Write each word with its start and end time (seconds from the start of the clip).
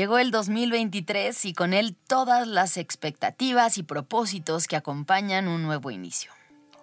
Llegó 0.00 0.16
el 0.16 0.30
2023 0.30 1.44
y 1.44 1.52
con 1.52 1.74
él 1.74 1.94
todas 1.94 2.48
las 2.48 2.78
expectativas 2.78 3.76
y 3.76 3.82
propósitos 3.82 4.66
que 4.66 4.76
acompañan 4.76 5.46
un 5.46 5.62
nuevo 5.62 5.90
inicio. 5.90 6.32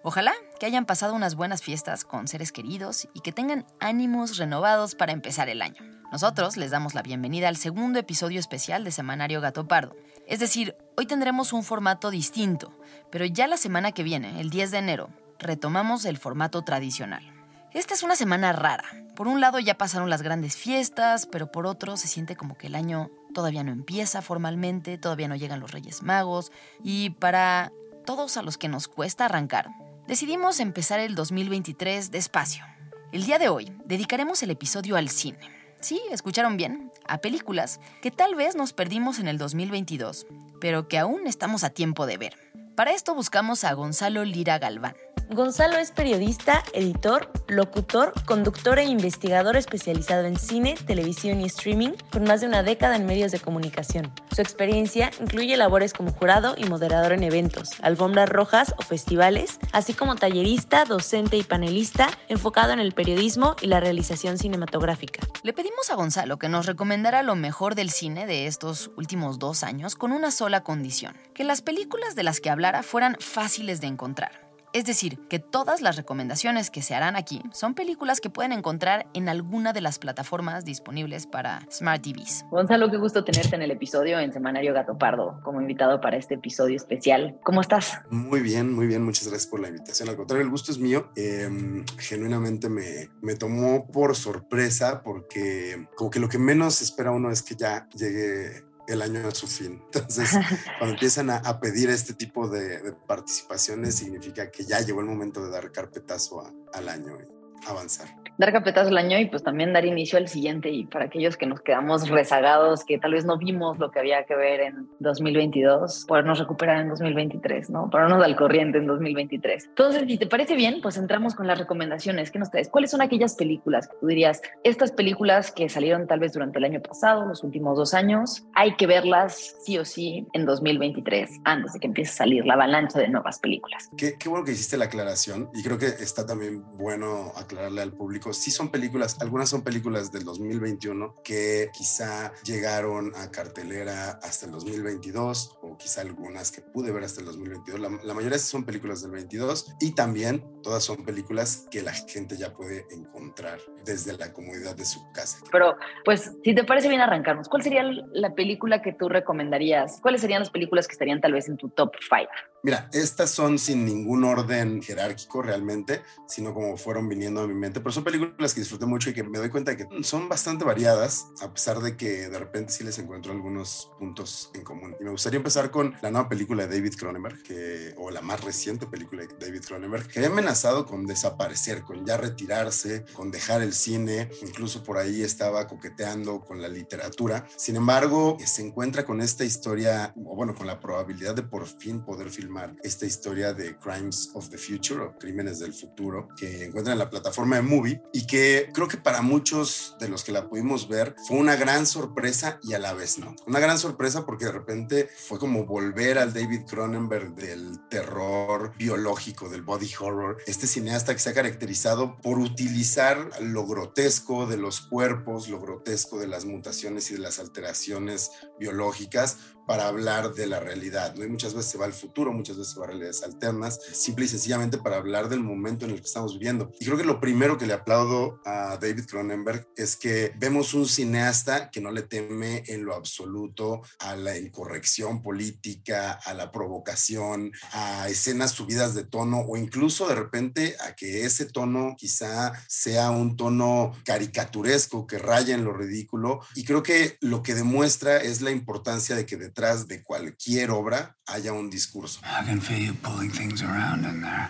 Ojalá 0.03 0.33
que 0.59 0.67
hayan 0.67 0.85
pasado 0.85 1.15
unas 1.15 1.33
buenas 1.33 1.63
fiestas 1.63 2.05
con 2.05 2.27
seres 2.27 2.51
queridos 2.51 3.07
y 3.15 3.21
que 3.21 3.31
tengan 3.31 3.65
ánimos 3.79 4.37
renovados 4.37 4.93
para 4.93 5.13
empezar 5.13 5.49
el 5.49 5.63
año. 5.63 5.81
Nosotros 6.11 6.57
les 6.57 6.69
damos 6.69 6.93
la 6.93 7.01
bienvenida 7.01 7.47
al 7.47 7.57
segundo 7.57 7.97
episodio 7.97 8.39
especial 8.39 8.83
de 8.83 8.91
Semanario 8.91 9.41
Gato 9.41 9.67
Pardo. 9.67 9.95
Es 10.27 10.37
decir, 10.37 10.75
hoy 10.95 11.07
tendremos 11.07 11.53
un 11.53 11.63
formato 11.63 12.11
distinto, 12.11 12.77
pero 13.11 13.25
ya 13.25 13.47
la 13.47 13.57
semana 13.57 13.93
que 13.93 14.03
viene, 14.03 14.39
el 14.39 14.51
10 14.51 14.69
de 14.69 14.77
enero, 14.77 15.09
retomamos 15.39 16.05
el 16.05 16.19
formato 16.19 16.61
tradicional. 16.61 17.36
Esta 17.77 17.93
es 17.93 18.01
una 18.01 18.15
semana 18.15 18.53
rara. 18.53 18.85
Por 19.15 19.27
un 19.27 19.39
lado 19.39 19.59
ya 19.59 19.77
pasaron 19.77 20.09
las 20.09 20.23
grandes 20.23 20.57
fiestas, 20.57 21.27
pero 21.27 21.51
por 21.51 21.67
otro 21.67 21.95
se 21.95 22.07
siente 22.07 22.35
como 22.35 22.57
que 22.57 22.65
el 22.65 22.75
año 22.75 23.11
todavía 23.35 23.63
no 23.63 23.71
empieza 23.71 24.23
formalmente, 24.23 24.97
todavía 24.97 25.27
no 25.27 25.35
llegan 25.35 25.59
los 25.59 25.73
Reyes 25.73 26.01
Magos 26.01 26.51
y 26.83 27.11
para 27.11 27.71
todos 28.03 28.35
a 28.37 28.41
los 28.41 28.57
que 28.57 28.67
nos 28.67 28.87
cuesta 28.87 29.25
arrancar, 29.25 29.69
decidimos 30.07 30.59
empezar 30.59 30.99
el 30.99 31.13
2023 31.13 32.09
despacio. 32.09 32.65
El 33.11 33.25
día 33.25 33.37
de 33.37 33.49
hoy 33.49 33.71
dedicaremos 33.85 34.41
el 34.41 34.49
episodio 34.49 34.95
al 34.95 35.09
cine. 35.09 35.37
Sí, 35.79 36.01
escucharon 36.09 36.57
bien, 36.57 36.91
a 37.07 37.19
películas 37.19 37.79
que 38.01 38.09
tal 38.09 38.33
vez 38.33 38.55
nos 38.55 38.73
perdimos 38.73 39.19
en 39.19 39.27
el 39.27 39.37
2022, 39.37 40.25
pero 40.59 40.87
que 40.87 40.97
aún 40.97 41.27
estamos 41.27 41.63
a 41.63 41.69
tiempo 41.69 42.07
de 42.07 42.17
ver. 42.17 42.37
Para 42.75 42.93
esto 42.93 43.13
buscamos 43.13 43.63
a 43.63 43.73
Gonzalo 43.73 44.25
Lira 44.25 44.57
Galván. 44.57 44.95
Gonzalo 45.29 45.75
es 45.75 45.91
periodista, 45.91 46.63
editor, 46.71 47.29
locutor, 47.49 48.13
conductor 48.25 48.79
e 48.79 48.85
investigador 48.85 49.57
especializado 49.57 50.25
en 50.25 50.39
cine, 50.39 50.75
televisión 50.85 51.41
y 51.41 51.45
streaming, 51.45 51.91
con 52.13 52.23
más 52.23 52.39
de 52.39 52.47
una 52.47 52.63
década 52.63 52.95
en 52.95 53.05
medios 53.05 53.33
de 53.33 53.39
comunicación. 53.39 54.09
Su 54.33 54.41
experiencia 54.41 55.11
incluye 55.19 55.57
labores 55.57 55.91
como 55.91 56.13
jurado 56.13 56.55
y 56.57 56.63
moderador 56.63 57.11
en 57.11 57.23
eventos, 57.23 57.71
alfombras 57.81 58.29
rojas 58.29 58.73
o 58.77 58.83
festivales, 58.83 59.59
así 59.73 59.93
como 59.93 60.15
tallerista, 60.15 60.85
docente 60.85 61.35
y 61.35 61.43
panelista, 61.43 62.09
enfocado 62.29 62.71
en 62.71 62.79
el 62.79 62.93
periodismo 62.93 63.57
y 63.61 63.67
la 63.67 63.81
realización 63.81 64.37
cinematográfica. 64.37 65.27
Le 65.43 65.51
pedimos 65.51 65.89
a 65.89 65.95
Gonzalo 65.95 66.39
que 66.39 66.47
nos 66.47 66.65
recomendara 66.67 67.21
lo 67.21 67.35
mejor 67.35 67.75
del 67.75 67.89
cine 67.89 68.27
de 68.27 68.47
estos 68.47 68.91
últimos 68.95 69.39
dos 69.39 69.63
años 69.63 69.95
con 69.95 70.13
una 70.13 70.31
sola 70.31 70.63
condición, 70.63 71.17
que 71.33 71.43
las 71.43 71.61
películas 71.61 72.15
de 72.15 72.23
las 72.23 72.39
que 72.39 72.49
hablara 72.49 72.81
fueran 72.81 73.17
fáciles 73.19 73.81
de 73.81 73.87
encontrar. 73.87 74.46
Es 74.73 74.85
decir, 74.85 75.19
que 75.29 75.39
todas 75.39 75.81
las 75.81 75.95
recomendaciones 75.95 76.69
que 76.69 76.81
se 76.81 76.93
harán 76.93 77.15
aquí 77.15 77.41
son 77.51 77.73
películas 77.73 78.19
que 78.19 78.29
pueden 78.29 78.51
encontrar 78.51 79.07
en 79.13 79.29
alguna 79.29 79.73
de 79.73 79.81
las 79.81 79.97
plataformas 79.97 80.65
disponibles 80.65 81.25
para 81.25 81.65
Smart 81.71 82.01
TVs. 82.01 82.45
Gonzalo, 82.51 82.91
qué 82.91 82.97
gusto 82.97 83.23
tenerte 83.23 83.55
en 83.55 83.61
el 83.61 83.71
episodio 83.71 84.19
en 84.19 84.33
Semanario 84.33 84.73
Gato 84.73 84.97
Pardo 84.97 85.39
como 85.43 85.61
invitado 85.61 86.01
para 86.01 86.17
este 86.17 86.35
episodio 86.35 86.75
especial. 86.75 87.39
¿Cómo 87.43 87.61
estás? 87.61 88.01
Muy 88.09 88.41
bien, 88.41 88.73
muy 88.73 88.87
bien. 88.87 89.03
Muchas 89.03 89.27
gracias 89.27 89.49
por 89.49 89.59
la 89.59 89.69
invitación. 89.69 90.09
Al 90.09 90.17
contrario, 90.17 90.43
el 90.43 90.51
gusto 90.51 90.71
es 90.71 90.79
mío. 90.79 91.11
Em, 91.15 91.85
genuinamente 91.97 92.69
me, 92.69 93.09
me 93.21 93.35
tomó 93.35 93.87
por 93.87 94.15
sorpresa 94.15 95.01
porque 95.01 95.87
como 95.95 96.09
que 96.09 96.19
lo 96.19 96.29
que 96.29 96.39
menos 96.39 96.81
espera 96.81 97.11
uno 97.11 97.31
es 97.31 97.41
que 97.41 97.55
ya 97.55 97.87
llegue 97.95 98.66
el 98.87 99.01
año 99.01 99.27
a 99.27 99.31
su 99.31 99.47
fin. 99.47 99.81
Entonces, 99.93 100.31
cuando 100.79 100.93
empiezan 100.93 101.29
a, 101.29 101.59
pedir 101.59 101.89
este 101.89 102.13
tipo 102.13 102.47
de, 102.47 102.93
participaciones, 103.07 103.95
significa 103.95 104.49
que 104.51 104.65
ya 104.65 104.79
llegó 104.81 105.01
el 105.01 105.07
momento 105.07 105.43
de 105.43 105.51
dar 105.51 105.71
carpetazo 105.71 106.43
al 106.73 106.89
año 106.89 107.17
avanzar 107.65 108.07
dar 108.37 108.53
capetazo 108.53 108.89
el 108.89 108.97
año 108.97 109.19
y 109.19 109.25
pues 109.25 109.43
también 109.43 109.73
dar 109.73 109.85
inicio 109.85 110.17
al 110.17 110.27
siguiente 110.27 110.69
y 110.69 110.85
para 110.85 111.05
aquellos 111.05 111.37
que 111.37 111.45
nos 111.45 111.61
quedamos 111.61 112.07
rezagados, 112.07 112.83
que 112.85 112.97
tal 112.99 113.13
vez 113.13 113.25
no 113.25 113.37
vimos 113.37 113.79
lo 113.79 113.91
que 113.91 113.99
había 113.99 114.23
que 114.25 114.35
ver 114.35 114.61
en 114.61 114.87
2022, 114.99 116.05
podernos 116.07 116.39
recuperar 116.39 116.81
en 116.81 116.89
2023, 116.89 117.69
¿no? 117.69 117.89
Ponernos 117.89 118.23
al 118.23 118.35
corriente 118.35 118.77
en 118.77 118.87
2023. 118.87 119.65
Entonces, 119.65 120.03
si 120.07 120.17
te 120.17 120.27
parece 120.27 120.55
bien, 120.55 120.81
pues 120.81 120.97
entramos 120.97 121.35
con 121.35 121.47
las 121.47 121.57
recomendaciones. 121.57 122.31
¿Qué 122.31 122.39
nos 122.39 122.51
traes? 122.51 122.69
¿Cuáles 122.69 122.91
son 122.91 123.01
aquellas 123.01 123.35
películas 123.35 123.87
que 123.87 123.95
tú 123.99 124.07
dirías, 124.07 124.41
estas 124.63 124.91
películas 124.91 125.51
que 125.51 125.67
salieron 125.69 126.07
tal 126.07 126.19
vez 126.19 126.33
durante 126.33 126.59
el 126.59 126.65
año 126.65 126.81
pasado, 126.81 127.25
los 127.25 127.43
últimos 127.43 127.77
dos 127.77 127.93
años, 127.93 128.45
hay 128.53 128.75
que 128.75 128.85
verlas 128.85 129.55
sí 129.61 129.77
o 129.77 129.85
sí 129.85 130.27
en 130.33 130.45
2023, 130.45 131.41
antes 131.43 131.73
de 131.73 131.79
que 131.79 131.87
empiece 131.87 132.11
a 132.11 132.15
salir 132.17 132.45
la 132.45 132.53
avalancha 132.53 132.99
de 132.99 133.07
nuevas 133.07 133.39
películas? 133.39 133.89
Qué, 133.97 134.15
qué 134.19 134.29
bueno 134.29 134.45
que 134.45 134.51
hiciste 134.51 134.77
la 134.77 134.85
aclaración 134.85 135.49
y 135.53 135.63
creo 135.63 135.77
que 135.77 135.87
está 135.87 136.25
también 136.25 136.63
bueno 136.77 137.31
aclararle 137.47 137.81
al 137.81 137.93
público 137.93 138.33
sí 138.33 138.51
son 138.51 138.69
películas, 138.69 139.17
algunas 139.21 139.49
son 139.49 139.63
películas 139.63 140.11
del 140.11 140.23
2021 140.23 141.15
que 141.23 141.69
quizá 141.73 142.33
llegaron 142.43 143.13
a 143.15 143.31
cartelera 143.31 144.19
hasta 144.21 144.45
el 144.45 144.51
2022 144.51 145.59
o 145.61 145.77
quizá 145.77 146.01
algunas 146.01 146.51
que 146.51 146.61
pude 146.61 146.91
ver 146.91 147.03
hasta 147.03 147.21
el 147.21 147.27
2022. 147.27 147.79
La, 147.79 147.89
la 148.03 148.13
mayoría 148.13 148.37
son 148.37 148.65
películas 148.65 149.01
del 149.01 149.11
22 149.11 149.75
y 149.79 149.95
también 149.95 150.43
todas 150.61 150.83
son 150.83 151.05
películas 151.05 151.67
que 151.71 151.81
la 151.81 151.93
gente 151.93 152.37
ya 152.37 152.53
puede 152.53 152.85
encontrar 152.91 153.59
desde 153.85 154.17
la 154.17 154.33
comodidad 154.33 154.75
de 154.75 154.85
su 154.85 154.99
casa. 155.13 155.39
Pero 155.51 155.75
pues 156.03 156.33
si 156.43 156.53
te 156.53 156.63
parece 156.63 156.89
bien 156.89 157.01
arrancarnos, 157.01 157.47
¿cuál 157.47 157.63
sería 157.63 157.83
la 158.11 158.35
película 158.35 158.81
que 158.81 158.93
tú 158.93 159.07
recomendarías? 159.07 159.99
¿Cuáles 160.01 160.21
serían 160.21 160.41
las 160.41 160.49
películas 160.49 160.87
que 160.87 160.93
estarían 160.93 161.21
tal 161.21 161.33
vez 161.33 161.47
en 161.47 161.57
tu 161.57 161.69
top 161.69 161.93
5? 162.09 162.29
Mira, 162.63 162.89
estas 162.91 163.29
son 163.29 163.59
sin 163.59 163.85
ningún 163.85 164.23
orden 164.23 164.81
jerárquico 164.81 165.43
realmente, 165.43 166.01
sino 166.27 166.53
como 166.53 166.75
fueron 166.75 167.07
viniendo 167.07 167.41
a 167.41 167.47
mi 167.47 167.53
mente, 167.53 167.79
pero 167.79 167.91
son 167.91 168.03
películas 168.03 168.53
que 168.53 168.61
disfruté 168.61 168.85
mucho 168.87 169.09
y 169.11 169.13
que 169.13 169.23
me 169.23 169.37
doy 169.37 169.49
cuenta 169.49 169.71
de 169.71 169.77
que 169.77 170.03
son 170.03 170.27
bastante 170.27 170.65
variadas, 170.65 171.27
a 171.41 171.53
pesar 171.53 171.79
de 171.79 171.95
que 171.95 172.29
de 172.29 172.39
repente 172.39 172.73
sí 172.73 172.83
les 172.83 172.97
encuentro 172.97 173.31
algunos 173.31 173.91
puntos 173.99 174.49
en 174.55 174.63
común. 174.63 174.95
Y 174.99 175.03
me 175.03 175.11
gustaría 175.11 175.37
empezar 175.37 175.69
con 175.69 175.95
la 176.01 176.09
nueva 176.09 176.27
película 176.27 176.65
de 176.65 176.75
David 176.75 176.95
Cronenberg, 176.97 177.43
que, 177.43 177.93
o 177.97 178.09
la 178.09 178.21
más 178.21 178.43
reciente 178.43 178.87
película 178.87 179.23
de 179.23 179.29
David 179.39 179.61
Cronenberg, 179.65 180.07
que 180.07 180.19
había 180.19 180.31
amenazado 180.31 180.85
con 180.85 181.05
desaparecer, 181.05 181.83
con 181.83 182.05
ya 182.05 182.17
retirarse, 182.17 183.05
con 183.13 183.29
dejar 183.29 183.61
el 183.61 183.73
cine, 183.73 184.29
incluso 184.41 184.83
por 184.83 184.97
ahí 184.97 185.21
estaba 185.21 185.67
coqueteando 185.67 186.41
con 186.41 186.61
la 186.61 186.67
literatura. 186.67 187.47
Sin 187.55 187.75
embargo, 187.75 188.37
se 188.43 188.65
encuentra 188.65 189.05
con 189.05 189.21
esta 189.21 189.45
historia, 189.45 190.13
o 190.25 190.35
bueno, 190.35 190.55
con 190.55 190.65
la 190.65 190.79
probabilidad 190.79 191.35
de 191.35 191.43
por 191.43 191.65
fin 191.67 192.03
poder 192.03 192.29
filmar 192.29 192.56
esta 192.83 193.05
historia 193.05 193.53
de 193.53 193.77
Crimes 193.77 194.31
of 194.33 194.49
the 194.49 194.57
Future 194.57 195.01
o 195.01 195.17
Crímenes 195.17 195.59
del 195.59 195.73
Futuro, 195.73 196.27
que 196.37 196.65
encuentran 196.65 196.93
en 196.93 196.99
la 196.99 197.09
plataforma 197.09 197.57
de 197.57 197.61
Movie 197.61 198.01
y 198.13 198.25
que 198.25 198.69
creo 198.73 198.87
que 198.87 198.97
para 198.97 199.21
muchos 199.21 199.95
de 199.99 200.09
los 200.09 200.23
que 200.23 200.31
la 200.31 200.49
pudimos 200.49 200.87
ver 200.87 201.15
fue 201.27 201.37
una 201.37 201.55
gran 201.55 201.85
sorpresa 201.85 202.59
y 202.63 202.73
a 202.73 202.79
la 202.79 202.93
vez 202.93 203.19
no. 203.19 203.35
Una 203.45 203.59
gran 203.59 203.77
sorpresa 203.77 204.25
porque 204.25 204.45
de 204.45 204.51
repente 204.51 205.09
fue 205.27 205.39
como 205.39 205.65
volver 205.65 206.17
al 206.17 206.33
David 206.33 206.61
Cronenberg 206.67 207.35
del 207.35 207.79
terror 207.89 208.73
biológico, 208.77 209.49
del 209.49 209.63
body 209.63 209.89
horror, 209.99 210.37
este 210.47 210.67
cineasta 210.67 211.13
que 211.13 211.19
se 211.19 211.29
ha 211.29 211.33
caracterizado 211.33 212.17
por 212.17 212.39
utilizar 212.39 213.29
lo 213.41 213.65
grotesco 213.65 214.45
de 214.45 214.57
los 214.57 214.81
cuerpos, 214.81 215.47
lo 215.47 215.59
grotesco 215.59 216.19
de 216.19 216.27
las 216.27 216.45
mutaciones 216.45 217.09
y 217.11 217.15
de 217.15 217.19
las 217.19 217.39
alteraciones 217.39 218.31
biológicas 218.59 219.37
para 219.67 219.87
hablar 219.87 220.33
de 220.33 220.47
la 220.47 220.59
realidad. 220.59 221.13
¿no? 221.15 221.25
Y 221.25 221.29
muchas 221.29 221.53
veces 221.53 221.69
se 221.69 221.77
va 221.77 221.85
al 221.85 221.93
futuro, 221.93 222.31
muchas 222.31 222.57
veces 222.57 222.73
se 222.73 222.79
va 222.79 222.85
a 222.85 222.87
realidades 222.87 223.21
alternas, 223.21 223.79
simple 223.91 224.25
y 224.25 224.29
sencillamente 224.29 224.77
para 224.77 224.97
hablar 224.97 225.29
del 225.29 225.41
momento 225.41 225.85
en 225.85 225.91
el 225.91 225.97
que 225.97 226.07
estamos 226.07 226.33
viviendo. 226.33 226.71
Y 226.79 226.85
creo 226.85 226.97
que 226.97 227.03
lo 227.03 227.19
primero 227.19 227.57
que 227.57 227.67
le 227.67 227.73
aplaudo 227.73 228.39
a 228.45 228.77
David 228.77 229.05
Cronenberg 229.05 229.67
es 229.75 229.95
que 229.95 230.33
vemos 230.37 230.73
un 230.73 230.87
cineasta 230.87 231.69
que 231.69 231.81
no 231.81 231.91
le 231.91 232.03
teme 232.03 232.63
en 232.67 232.85
lo 232.85 232.95
absoluto 232.95 233.81
a 233.99 234.15
la 234.15 234.37
incorrección 234.37 235.21
política, 235.21 236.13
a 236.13 236.33
la 236.33 236.51
provocación, 236.51 237.51
a 237.73 238.07
escenas 238.07 238.51
subidas 238.51 238.95
de 238.95 239.03
tono 239.03 239.41
o 239.41 239.57
incluso 239.57 240.07
de 240.07 240.15
repente 240.15 240.75
a 240.79 240.95
que 240.95 241.25
ese 241.25 241.45
tono 241.45 241.95
quizá 241.97 242.53
sea 242.67 243.11
un 243.11 243.35
tono 243.35 243.91
caricaturesco 244.05 245.05
que 245.07 245.17
raya 245.17 245.55
en 245.55 245.65
lo 245.65 245.73
ridículo. 245.73 246.39
Y 246.55 246.63
creo 246.63 246.83
que 246.83 247.17
lo 247.19 247.43
que 247.43 247.53
demuestra 247.53 248.17
es 248.17 248.41
la 248.41 248.51
importancia 248.51 249.15
de 249.15 249.25
que 249.25 249.35
de 249.35 249.49
detrás 249.57 249.87
de 249.87 250.03
cualquier 250.03 250.69
obra 250.69 251.17
haya 251.25 251.51
un 251.51 251.67
discurso. 251.67 252.19
I 252.23 252.45
can 252.45 252.61
feel 252.61 252.77
you 252.77 252.93
pulling 252.93 253.31
things 253.31 253.63
around 253.63 254.05
in 254.05 254.21
there. 254.21 254.49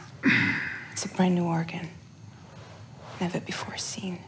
It's 0.92 1.06
a 1.06 1.16
brand 1.16 1.34
new 1.34 1.46
organ. 1.46 1.90
Never 3.22 3.40
before 3.40 3.78
seen. 3.78 4.20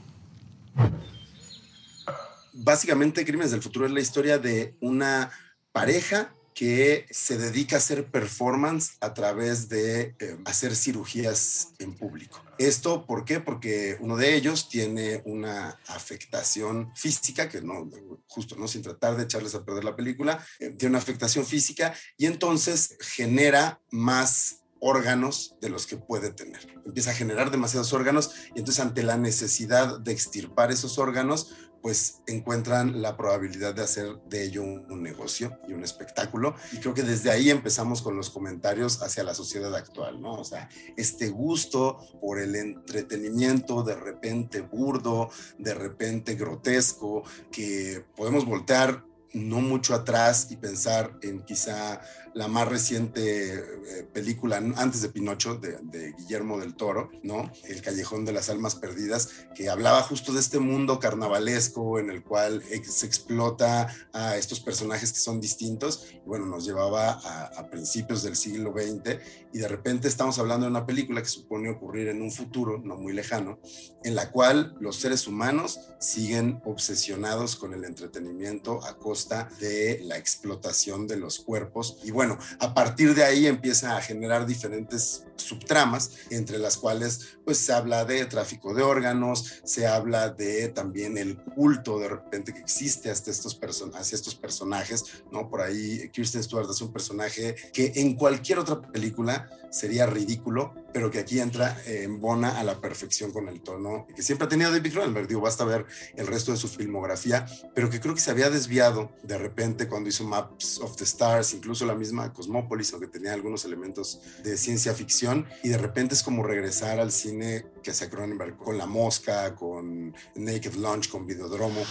Básicamente, 2.54 3.26
Crímenes 3.26 3.52
del 3.52 3.62
Futuro 3.62 3.88
es 3.88 3.92
la 3.92 4.00
historia 4.00 4.38
de 4.38 4.78
una 4.80 5.32
pareja 5.74 6.34
que 6.60 7.06
se 7.10 7.38
dedica 7.38 7.78
a 7.78 7.80
hacer 7.80 8.12
performance 8.12 8.98
a 9.00 9.14
través 9.14 9.70
de 9.70 10.14
eh, 10.20 10.38
hacer 10.44 10.76
cirugías 10.76 11.70
en 11.80 11.96
público. 11.96 12.44
Esto, 12.58 13.06
¿por 13.06 13.24
qué? 13.24 13.40
Porque 13.40 13.96
uno 14.02 14.18
de 14.18 14.36
ellos 14.36 14.68
tiene 14.68 15.22
una 15.24 15.80
afectación 15.88 16.92
física, 16.98 17.48
que 17.48 17.62
no, 17.62 17.90
justo, 18.28 18.58
¿no? 18.58 18.68
Sin 18.68 18.82
tratar 18.82 19.16
de 19.16 19.24
echarles 19.24 19.56
a 19.56 19.64
perder 19.64 19.86
la 19.86 19.96
película, 19.96 20.46
eh, 20.60 20.72
tiene 20.72 20.90
una 20.90 20.98
afectación 20.98 21.46
física 21.46 21.94
y 22.18 22.26
entonces 22.26 22.98
genera 23.00 23.80
más 23.90 24.60
órganos 24.82 25.56
de 25.62 25.70
los 25.70 25.88
que 25.88 25.96
puede 25.96 26.30
tener. 26.32 26.68
Empieza 26.86 27.12
a 27.12 27.16
generar 27.16 27.52
demasiados 27.52 27.94
órganos 27.94 28.32
y 28.54 28.60
entonces 28.60 28.84
ante 28.84 29.04
la 29.04 29.16
necesidad 29.16 29.98
de 29.98 30.12
extirpar 30.12 30.72
esos 30.72 30.98
órganos, 30.98 31.54
pues 31.82 32.22
encuentran 32.28 33.02
la 33.02 33.18
probabilidad 33.18 33.74
de 33.74 33.84
hacer 33.84 34.20
de 34.28 34.44
ello 34.44 34.64
un, 34.64 35.04
negocio 35.04 35.58
y 35.68 35.74
un 35.74 35.84
espectáculo. 35.84 36.56
Y 36.72 36.78
creo 36.78 36.94
que 36.94 37.04
desde 37.04 37.32
ahí 37.32 37.50
empezamos 37.50 38.02
con 38.02 38.16
los 38.16 38.30
comentarios 38.30 39.02
hacia 39.02 39.24
la 39.24 39.34
sociedad 39.34 39.74
actual, 39.76 40.22
¿no? 40.22 40.34
O 40.34 40.44
sea, 40.44 40.70
este 40.98 41.30
gusto 41.30 41.98
por 42.22 42.40
el 42.40 42.56
entretenimiento 42.56 43.84
de 43.84 43.96
repente 43.96 44.62
burdo, 44.62 45.30
de 45.58 45.74
repente 45.74 46.36
grotesco, 46.36 47.24
que 47.52 48.06
podemos 48.16 48.46
voltear 48.46 49.09
no 49.34 49.62
mucho 49.62 49.94
atrás 49.94 50.48
y 50.50 50.58
pensar 50.58 51.18
en 51.22 51.42
quizá 51.42 52.02
la 52.34 52.48
más 52.48 52.68
reciente 52.68 53.54
eh, 53.56 54.08
película 54.14 54.58
antes 54.58 55.02
de 55.02 55.10
Pinocho 55.10 55.56
de, 55.56 56.14
Guillermo 56.18 56.60
del 56.60 56.76
Toro, 56.76 57.10
¿no? 57.24 57.52
El 57.68 57.82
Callejón 57.82 58.26
de 58.26 58.34
las 58.34 58.50
Almas 58.50 58.76
Perdidas, 58.76 59.30
que 59.56 59.70
hablaba 59.70 60.02
justo 60.04 60.32
de 60.32 60.40
este 60.40 60.60
mundo 60.60 61.00
carnavalesco 61.00 62.00
en 62.00 62.10
el 62.10 62.24
cual 62.24 62.64
se 62.84 63.06
explota 63.06 63.88
a 64.14 64.38
estos 64.38 64.60
personajes 64.60 65.12
que 65.12 65.20
son 65.20 65.42
distintos 65.42 66.06
bueno, 66.26 66.46
nos 66.46 66.66
llevaba 66.66 67.12
a, 67.12 67.46
a 67.46 67.70
principios 67.70 68.24
del 68.24 68.36
siglo 68.36 68.72
XX 68.72 69.20
y 69.52 69.58
de 69.58 69.68
repente 69.68 70.08
estamos 70.08 70.38
hablando 70.38 70.66
de 70.66 70.72
una 70.72 70.86
película 70.86 71.22
que 71.22 71.28
supone 71.28 71.70
ocurrir 71.70 72.08
en 72.10 72.22
un 72.22 72.32
futuro 72.32 72.80
no 72.84 72.96
muy 72.98 73.14
lejano, 73.14 73.60
en 74.04 74.16
la 74.16 74.32
cual 74.32 74.76
los 74.80 74.98
seres 74.98 75.28
humanos 75.28 75.80
siguen 76.00 76.62
obsesionados 76.66 77.56
con 77.56 77.74
el 77.74 77.84
entretenimiento 77.84 78.84
a 78.86 78.98
costa 78.98 79.19
de 79.28 80.00
la 80.04 80.18
explotación 80.18 81.08
de 81.08 81.18
los 81.18 81.40
cuerpos 81.40 81.98
y 82.04 82.12
bueno, 82.12 82.38
a 82.60 82.74
partir 82.74 83.14
de 83.16 83.24
ahí 83.24 83.48
empieza 83.48 83.98
a 83.98 84.02
generar 84.02 84.46
diferentes 84.46 85.26
subtramas, 85.36 86.12
entre 86.30 86.58
las 86.58 86.78
cuales 86.78 87.38
pues 87.44 87.58
se 87.58 87.74
habla 87.74 88.06
de 88.06 88.26
tráfico 88.26 88.74
de 88.74 88.84
órganos, 88.84 89.62
se 89.64 89.88
habla 89.88 90.30
de 90.30 90.70
también 90.70 91.18
el 91.18 91.38
culto 91.38 92.00
de 92.00 92.10
repente 92.10 92.54
que 92.54 92.60
existe 92.60 93.10
hasta 93.10 93.32
estos 93.32 93.60
hacia 93.94 94.16
estos 94.16 94.36
personajes, 94.36 95.24
¿no? 95.32 95.50
Por 95.50 95.62
ahí 95.62 96.10
Kirsten 96.10 96.44
Stewart 96.44 96.70
es 96.70 96.82
un 96.82 96.92
personaje 96.92 97.56
que 97.74 97.94
en 97.96 98.16
cualquier 98.16 98.60
otra 98.60 98.82
película 98.82 99.50
sería 99.72 100.06
ridículo, 100.06 100.74
pero 100.94 101.12
que 101.12 101.20
aquí 101.20 101.40
entra 101.40 101.78
en 101.86 102.20
bona 102.20 102.60
a 102.60 102.64
la 102.64 102.80
perfección 102.80 103.32
con 103.32 103.48
el 103.48 103.62
tono 103.62 104.08
que 104.16 104.22
siempre 104.24 104.46
ha 104.46 104.50
tenido 104.50 104.72
David 104.72 104.94
Cronenberg, 104.94 105.28
digo, 105.28 105.42
basta 105.42 105.64
ver 105.64 105.86
el 106.16 106.28
resto 106.28 106.52
de 106.52 106.58
su 106.58 106.68
filmografía, 106.68 107.46
pero 107.76 107.90
que 107.90 108.00
creo 108.00 108.14
que 108.14 108.22
se 108.22 108.32
había 108.32 108.50
desviado 108.50 109.12
de 109.24 109.38
repente 109.38 109.88
cuando 109.88 110.10
hizo 110.10 110.24
Maps 110.24 110.80
of 110.80 110.96
the 110.96 111.04
Stars, 111.04 111.54
incluso 111.54 111.86
la 111.86 111.96
misma 111.96 112.34
Cosmópolis, 112.34 112.92
aunque 112.94 113.08
tenía 113.08 113.34
algunos 113.34 113.66
elementos 113.66 114.22
de 114.44 114.58
ciencia 114.58 114.94
ficción, 114.94 115.48
y 115.64 115.70
de 115.70 115.78
repente 115.78 116.16
es 116.16 116.24
como 116.24 116.44
regresar 116.44 117.00
al 117.00 117.12
cine 117.12 117.66
que 117.84 117.92
hace 117.92 118.10
Cronenberg 118.10 118.58
con 118.58 118.78
La 118.78 118.86
Mosca, 118.86 119.56
con 119.56 120.16
Naked 120.36 120.74
Lunch, 120.76 121.10
con 121.10 121.26
Videodromo. 121.26 121.82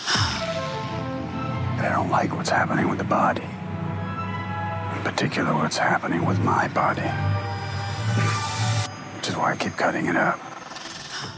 I 1.80 1.88
don't 1.90 2.10
like 2.10 2.34
what's 2.34 2.50
happening 2.50 2.88
with 2.88 2.98
the 2.98 3.04
body. 3.04 3.42
In 4.96 5.02
particular, 5.04 5.54
what's 5.54 5.78
happening 5.78 6.26
with 6.26 6.38
my 6.40 6.66
body. 6.68 7.08
Is 9.28 9.36
why 9.36 9.52
I 9.52 9.56
keep 9.56 9.76
cutting 9.76 10.06
it 10.06 10.16
up 10.16 10.40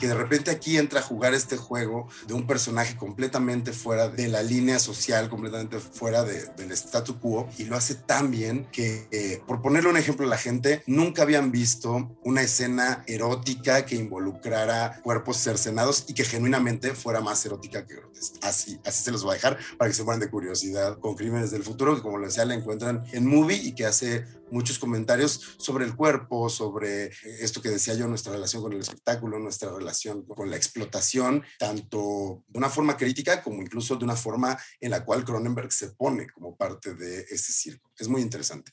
que 0.00 0.08
de 0.08 0.14
repente 0.14 0.50
aquí 0.50 0.79
entra 0.79 1.00
a 1.00 1.02
jugar 1.02 1.35
este 1.35 1.56
juego 1.56 2.08
de 2.26 2.32
un 2.35 2.47
personaje 2.47 2.97
completamente 2.97 3.73
fuera 3.73 4.08
de 4.08 4.29
la 4.29 4.43
línea 4.43 4.79
social, 4.79 5.29
completamente 5.29 5.79
fuera 5.79 6.25
del 6.25 6.73
statu 6.73 7.20
quo, 7.20 7.49
y 7.58 7.64
lo 7.64 7.76
hace 7.76 7.94
tan 7.94 8.31
bien 8.31 8.67
que, 8.73 9.06
eh, 9.11 9.43
por 9.47 9.61
ponerle 9.61 9.91
un 9.91 9.99
ejemplo 9.99 10.26
a 10.26 10.31
la 10.31 10.38
gente, 10.38 10.82
nunca 10.87 11.23
habían 11.23 11.52
visto 11.52 12.17
una 12.25 12.41
escena 12.41 13.05
erótica 13.06 13.85
que 13.85 13.97
involucrara 13.97 15.00
cuerpos 15.02 15.37
cercenados 15.37 16.06
y 16.08 16.14
que 16.14 16.25
genuinamente 16.25 16.94
fuera 16.94 17.20
más 17.20 17.44
erótica 17.44 17.87
que 17.87 17.96
grotesca. 17.96 18.38
Así, 18.49 18.81
así 18.87 19.05
se 19.05 19.12
los 19.12 19.23
voy 19.23 19.32
a 19.32 19.35
dejar 19.35 19.58
para 19.76 19.91
que 19.91 19.94
se 19.94 20.03
mueran 20.03 20.20
de 20.20 20.31
curiosidad 20.31 20.99
con 20.99 21.14
Crímenes 21.14 21.50
del 21.50 21.62
Futuro, 21.62 21.94
que 21.94 22.03
como 22.03 22.19
les 22.19 22.31
decía, 22.31 22.46
la 22.46 22.55
encuentran 22.55 23.05
en 23.12 23.26
Movie 23.26 23.56
y 23.56 23.75
que 23.75 23.85
hace 23.85 24.25
muchos 24.50 24.79
comentarios 24.79 25.56
sobre 25.58 25.85
el 25.85 25.94
cuerpo, 25.94 26.49
sobre 26.49 27.11
esto 27.41 27.62
que 27.62 27.69
decía 27.69 27.94
yo, 27.94 28.08
nuestra 28.08 28.32
relación 28.32 28.62
con 28.62 28.73
el 28.73 28.81
espectáculo, 28.81 29.39
nuestra 29.39 29.70
relación 29.70 29.90
con 30.29 30.51
la 30.51 30.56
explotación, 30.56 31.44
tanto 31.59 32.44
de 32.49 32.59
una 32.59 32.69
forma 32.69 32.97
crítica 32.97 33.43
como 33.43 33.63
incluso 33.63 33.97
de 33.97 34.05
una 34.05 34.17
forma 34.17 34.56
en 34.81 34.91
la 34.91 35.05
cual 35.05 35.25
Cronenberg 35.25 35.73
se 35.73 35.91
pone 35.91 36.29
como 36.29 36.56
parte 36.56 36.94
de 36.94 37.20
ese 37.31 37.53
circo. 37.53 37.91
Es 37.99 38.09
muy 38.09 38.23
interesante. 38.23 38.73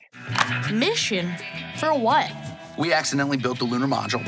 Mission? 0.71 1.35
For 1.77 1.93
what? 1.93 2.31
We 2.77 2.93
accidentally 2.93 3.37
built 3.37 3.59
the 3.59 3.65
lunar 3.65 3.87
module. 3.87 4.23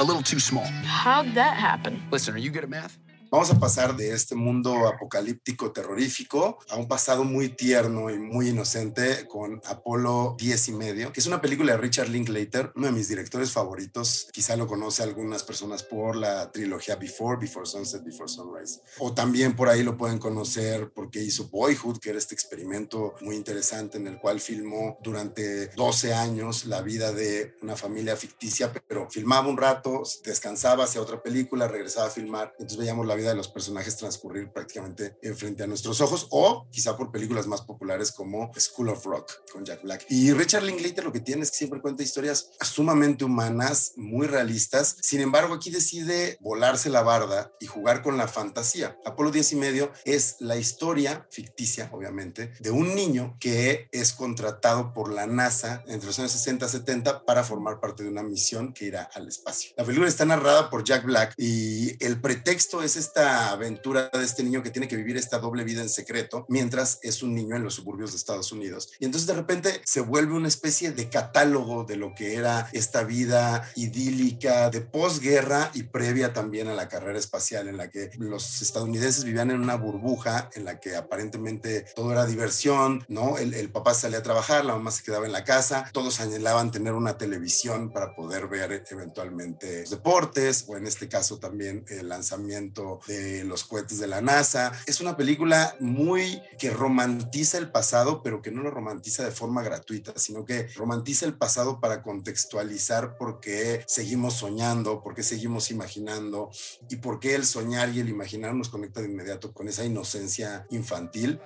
A 0.00 0.04
little 0.04 0.22
too 0.22 0.38
small. 0.38 0.66
How'd 0.84 1.34
that 1.34 1.56
happen? 1.56 2.00
Listen, 2.12 2.34
are 2.34 2.38
you 2.38 2.50
good 2.50 2.62
at 2.62 2.70
math? 2.70 2.98
Vamos 3.30 3.50
a 3.50 3.60
pasar 3.60 3.94
de 3.94 4.14
este 4.14 4.34
mundo 4.34 4.88
apocalíptico 4.88 5.70
terrorífico 5.70 6.58
a 6.70 6.76
un 6.76 6.88
pasado 6.88 7.24
muy 7.24 7.50
tierno 7.50 8.08
y 8.08 8.18
muy 8.18 8.48
inocente 8.48 9.28
con 9.28 9.60
Apolo 9.66 10.34
10 10.38 10.68
y 10.68 10.72
medio, 10.72 11.12
que 11.12 11.20
es 11.20 11.26
una 11.26 11.38
película 11.38 11.72
de 11.72 11.78
Richard 11.78 12.08
Linklater, 12.08 12.72
uno 12.74 12.86
de 12.86 12.92
mis 12.94 13.06
directores 13.06 13.52
favoritos. 13.52 14.28
Quizá 14.32 14.56
lo 14.56 14.66
conoce 14.66 15.02
algunas 15.02 15.42
personas 15.42 15.82
por 15.82 16.16
la 16.16 16.50
trilogía 16.50 16.96
Before, 16.96 17.36
Before 17.38 17.66
Sunset, 17.66 18.02
Before 18.02 18.30
Sunrise. 18.30 18.80
O 18.98 19.12
también 19.12 19.54
por 19.54 19.68
ahí 19.68 19.82
lo 19.82 19.98
pueden 19.98 20.18
conocer 20.18 20.90
porque 20.94 21.22
hizo 21.22 21.50
Boyhood, 21.50 21.98
que 21.98 22.08
era 22.08 22.18
este 22.18 22.34
experimento 22.34 23.12
muy 23.20 23.36
interesante 23.36 23.98
en 23.98 24.06
el 24.06 24.18
cual 24.18 24.40
filmó 24.40 24.96
durante 25.02 25.66
12 25.68 26.14
años 26.14 26.64
la 26.64 26.80
vida 26.80 27.12
de 27.12 27.56
una 27.60 27.76
familia 27.76 28.16
ficticia, 28.16 28.72
pero 28.72 29.10
filmaba 29.10 29.48
un 29.48 29.58
rato, 29.58 30.02
descansaba 30.24 30.84
hacia 30.84 31.02
otra 31.02 31.22
película, 31.22 31.68
regresaba 31.68 32.06
a 32.06 32.10
filmar, 32.10 32.54
entonces 32.58 32.78
veíamos 32.78 33.06
la 33.06 33.17
vida 33.18 33.30
de 33.30 33.36
los 33.36 33.48
personajes 33.48 33.96
transcurrir 33.96 34.50
prácticamente 34.50 35.16
frente 35.36 35.62
a 35.62 35.66
nuestros 35.66 36.00
ojos 36.00 36.26
o 36.30 36.66
quizá 36.70 36.96
por 36.96 37.10
películas 37.10 37.46
más 37.46 37.62
populares 37.62 38.12
como 38.12 38.50
School 38.58 38.88
of 38.90 39.04
Rock 39.04 39.32
con 39.52 39.64
Jack 39.64 39.82
Black. 39.82 40.06
Y 40.08 40.32
Richard 40.32 40.62
Linklater 40.62 41.04
lo 41.04 41.12
que 41.12 41.20
tiene 41.20 41.42
es 41.42 41.50
que 41.50 41.58
siempre 41.58 41.80
cuenta 41.80 42.02
historias 42.02 42.50
sumamente 42.60 43.24
humanas, 43.24 43.92
muy 43.96 44.26
realistas. 44.26 44.96
Sin 45.00 45.20
embargo, 45.20 45.54
aquí 45.54 45.70
decide 45.70 46.38
volarse 46.40 46.90
la 46.90 47.02
barda 47.02 47.52
y 47.60 47.66
jugar 47.66 48.02
con 48.02 48.16
la 48.16 48.28
fantasía. 48.28 48.98
Apolo 49.04 49.30
10 49.30 49.52
y 49.52 49.56
medio 49.56 49.92
es 50.04 50.36
la 50.40 50.56
historia 50.56 51.26
ficticia, 51.30 51.90
obviamente, 51.92 52.52
de 52.60 52.70
un 52.70 52.94
niño 52.94 53.36
que 53.40 53.88
es 53.92 54.12
contratado 54.12 54.92
por 54.92 55.12
la 55.12 55.26
NASA 55.26 55.82
entre 55.86 56.06
los 56.06 56.18
años 56.18 56.32
60 56.32 56.66
y 56.66 56.68
70 56.68 57.24
para 57.24 57.44
formar 57.44 57.80
parte 57.80 58.02
de 58.02 58.08
una 58.08 58.22
misión 58.22 58.72
que 58.72 58.86
irá 58.86 59.10
al 59.14 59.28
espacio. 59.28 59.72
La 59.76 59.84
película 59.84 60.08
está 60.08 60.24
narrada 60.24 60.70
por 60.70 60.84
Jack 60.84 61.04
Black 61.04 61.34
y 61.36 62.02
el 62.04 62.20
pretexto 62.20 62.82
es 62.82 62.96
esta 63.08 63.52
aventura 63.52 64.10
de 64.12 64.22
este 64.22 64.42
niño 64.42 64.62
que 64.62 64.70
tiene 64.70 64.86
que 64.86 64.96
vivir 64.96 65.16
esta 65.16 65.38
doble 65.38 65.64
vida 65.64 65.80
en 65.80 65.88
secreto 65.88 66.44
mientras 66.48 66.98
es 67.02 67.22
un 67.22 67.34
niño 67.34 67.56
en 67.56 67.64
los 67.64 67.74
suburbios 67.74 68.12
de 68.12 68.18
Estados 68.18 68.52
Unidos. 68.52 68.90
Y 69.00 69.06
entonces 69.06 69.26
de 69.26 69.34
repente 69.34 69.80
se 69.84 70.02
vuelve 70.02 70.34
una 70.34 70.48
especie 70.48 70.92
de 70.92 71.08
catálogo 71.08 71.84
de 71.84 71.96
lo 71.96 72.14
que 72.14 72.34
era 72.34 72.68
esta 72.72 73.04
vida 73.04 73.66
idílica 73.76 74.68
de 74.68 74.82
posguerra 74.82 75.70
y 75.72 75.84
previa 75.84 76.34
también 76.34 76.68
a 76.68 76.74
la 76.74 76.88
carrera 76.88 77.18
espacial 77.18 77.68
en 77.68 77.78
la 77.78 77.88
que 77.88 78.10
los 78.18 78.60
estadounidenses 78.60 79.24
vivían 79.24 79.50
en 79.50 79.60
una 79.60 79.76
burbuja 79.76 80.50
en 80.54 80.66
la 80.66 80.78
que 80.78 80.94
aparentemente 80.94 81.86
todo 81.96 82.12
era 82.12 82.26
diversión, 82.26 83.04
¿no? 83.08 83.38
El, 83.38 83.54
el 83.54 83.70
papá 83.70 83.94
salía 83.94 84.18
a 84.18 84.22
trabajar, 84.22 84.66
la 84.66 84.74
mamá 84.74 84.90
se 84.90 85.02
quedaba 85.02 85.24
en 85.24 85.32
la 85.32 85.44
casa, 85.44 85.88
todos 85.94 86.20
anhelaban 86.20 86.70
tener 86.70 86.92
una 86.92 87.16
televisión 87.16 87.90
para 87.90 88.14
poder 88.14 88.48
ver 88.48 88.84
eventualmente 88.90 89.84
deportes 89.84 90.66
o 90.68 90.76
en 90.76 90.86
este 90.86 91.08
caso 91.08 91.38
también 91.38 91.86
el 91.88 92.10
lanzamiento 92.10 92.97
de 93.06 93.44
los 93.44 93.64
cohetes 93.64 93.98
de 93.98 94.06
la 94.06 94.20
NASA. 94.20 94.72
Es 94.86 95.00
una 95.00 95.16
película 95.16 95.76
muy 95.80 96.42
que 96.58 96.70
romantiza 96.70 97.58
el 97.58 97.70
pasado, 97.70 98.22
pero 98.22 98.42
que 98.42 98.50
no 98.50 98.62
lo 98.62 98.70
romantiza 98.70 99.24
de 99.24 99.30
forma 99.30 99.62
gratuita, 99.62 100.12
sino 100.16 100.44
que 100.44 100.68
romantiza 100.76 101.26
el 101.26 101.34
pasado 101.34 101.80
para 101.80 102.02
contextualizar 102.02 103.16
por 103.16 103.40
qué 103.40 103.84
seguimos 103.86 104.34
soñando, 104.34 105.02
por 105.02 105.14
qué 105.14 105.22
seguimos 105.22 105.70
imaginando 105.70 106.50
y 106.88 106.96
por 106.96 107.20
qué 107.20 107.34
el 107.34 107.46
soñar 107.46 107.90
y 107.90 108.00
el 108.00 108.08
imaginar 108.08 108.54
nos 108.54 108.68
conecta 108.68 109.00
de 109.00 109.08
inmediato 109.08 109.52
con 109.52 109.68
esa 109.68 109.84
inocencia 109.84 110.66
infantil. 110.70 111.40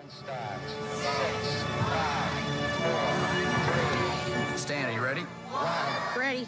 Stan, 4.57 4.95
you 4.95 5.03
ready? 5.03 5.27
Ready. 6.17 6.47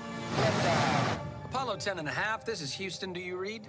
Apollo 1.47 1.77
10 1.77 1.99
and 1.99 2.09
a 2.09 2.13
half, 2.13 2.45
this 2.45 2.61
is 2.61 2.73
Houston, 2.75 3.13
do 3.13 3.21
you 3.21 3.37
read? 3.37 3.63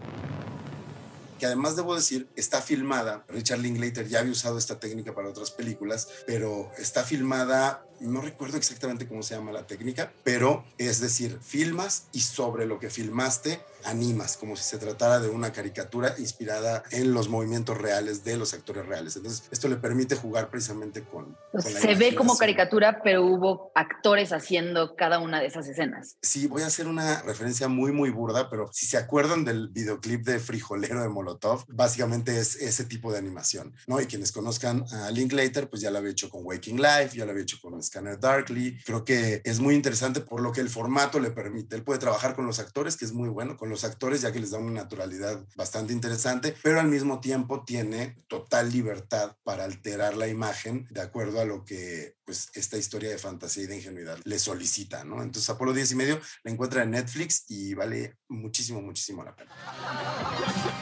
Que 1.39 1.45
además 1.45 1.75
debo 1.75 1.95
decir, 1.95 2.27
está 2.35 2.61
filmada, 2.61 3.25
Richard 3.27 3.59
Linklater 3.59 4.07
ya 4.07 4.19
había 4.19 4.31
usado 4.31 4.57
esta 4.57 4.79
técnica 4.79 5.13
para 5.13 5.29
otras 5.29 5.51
películas, 5.51 6.07
pero 6.25 6.71
está 6.77 7.03
filmada 7.03 7.85
no 7.99 8.21
recuerdo 8.21 8.57
exactamente 8.57 9.07
cómo 9.07 9.23
se 9.23 9.35
llama 9.35 9.51
la 9.51 9.67
técnica, 9.67 10.11
pero 10.23 10.63
es 10.77 10.99
decir, 10.99 11.39
filmas 11.41 12.07
y 12.11 12.21
sobre 12.21 12.65
lo 12.65 12.79
que 12.79 12.89
filmaste 12.89 13.59
animas, 13.85 14.37
como 14.37 14.55
si 14.55 14.63
se 14.63 14.77
tratara 14.77 15.19
de 15.19 15.29
una 15.29 15.51
caricatura 15.51 16.15
inspirada 16.17 16.83
en 16.91 17.13
los 17.13 17.29
movimientos 17.29 17.77
reales 17.77 18.23
de 18.23 18.37
los 18.37 18.53
actores 18.53 18.85
reales. 18.85 19.15
Entonces, 19.15 19.43
esto 19.51 19.67
le 19.67 19.77
permite 19.77 20.15
jugar 20.15 20.49
precisamente 20.49 21.03
con... 21.03 21.37
se 21.59 21.95
ve 21.95 22.15
como 22.15 22.37
caricatura, 22.37 23.01
pero 23.03 23.25
hubo 23.25 23.71
actores 23.75 24.33
haciendo 24.33 24.95
cada 24.95 25.19
una 25.19 25.39
de 25.39 25.47
esas 25.47 25.67
escenas. 25.67 26.17
Sí, 26.21 26.47
voy 26.47 26.63
a 26.63 26.67
hacer 26.67 26.87
una 26.87 27.21
referencia 27.21 27.67
muy, 27.67 27.91
muy 27.91 28.09
burda, 28.09 28.49
pero 28.49 28.69
si 28.73 28.85
se 28.85 28.97
acuerdan 28.97 29.45
del 29.45 29.69
videoclip 29.69 30.25
de 30.25 30.39
Frijolero 30.39 31.01
de 31.01 31.09
Molotov, 31.09 31.65
básicamente 31.67 32.39
es 32.39 32.55
ese 32.55 32.85
tipo 32.85 33.11
de 33.11 33.19
animación, 33.19 33.75
¿no? 33.87 34.01
Y 34.01 34.07
quienes 34.07 34.31
conozcan 34.31 34.85
a 34.91 35.11
Linklater, 35.11 35.69
pues 35.69 35.81
ya 35.81 35.91
lo 35.91 35.99
había 35.99 36.11
hecho 36.11 36.29
con 36.29 36.45
Waking 36.45 36.77
Life, 36.77 37.17
ya 37.17 37.25
lo 37.25 37.31
había 37.31 37.43
hecho 37.43 37.59
con 37.61 37.75
Scanner 37.85 38.19
Darkly. 38.19 38.81
Creo 38.83 39.05
que 39.05 39.41
es 39.43 39.59
muy 39.59 39.75
interesante 39.75 40.21
por 40.21 40.41
lo 40.41 40.51
que 40.51 40.61
el 40.61 40.69
formato 40.69 41.19
le 41.19 41.31
permite. 41.31 41.75
Él 41.75 41.83
puede 41.83 41.99
trabajar 41.99 42.35
con 42.35 42.45
los 42.45 42.59
actores, 42.59 42.97
que 42.97 43.05
es 43.05 43.13
muy 43.13 43.29
bueno, 43.29 43.57
con 43.57 43.69
los 43.69 43.83
actores, 43.83 44.21
ya 44.21 44.31
que 44.31 44.39
les 44.39 44.51
da 44.51 44.57
una 44.57 44.83
naturalidad 44.83 45.45
bastante 45.55 45.93
interesante, 45.93 46.55
pero 46.63 46.79
al 46.79 46.87
mismo 46.87 47.19
tiempo 47.19 47.63
tiene 47.63 48.17
total 48.27 48.71
libertad 48.71 49.35
para 49.43 49.63
alterar 49.63 50.17
la 50.17 50.27
imagen 50.27 50.87
de 50.89 51.01
acuerdo 51.01 51.39
a 51.39 51.45
lo 51.45 51.63
que 51.63 52.15
pues 52.25 52.49
esta 52.55 52.77
historia 52.77 53.11
de 53.11 53.17
fantasía 53.19 53.63
y 53.63 53.67
de 53.67 53.77
ingenuidad 53.77 54.17
le 54.23 54.39
solicita, 54.39 55.03
¿no? 55.03 55.21
Entonces 55.21 55.49
Apolo 55.49 55.73
10 55.73 55.91
y 55.91 55.95
medio 55.95 56.19
la 56.43 56.51
encuentra 56.51 56.83
en 56.83 56.91
Netflix 56.91 57.45
y 57.49 57.73
vale 57.75 58.17
muchísimo, 58.27 58.81
muchísimo 58.81 59.23
la 59.23 59.35
pena. 59.35 59.51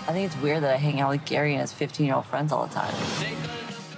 I 0.08 0.14
think 0.14 0.32
it's 0.32 0.42
weird 0.42 0.62
that 0.62 0.74
I 0.74 0.78
hang 0.78 1.02
out 1.02 1.12
with 1.12 1.26
Gary 1.26 1.54
and 1.54 1.62
his 1.62 1.74
15-year-old 1.74 2.26
friends 2.26 2.52
all 2.52 2.68
the 2.68 2.74
time. 2.74 3.53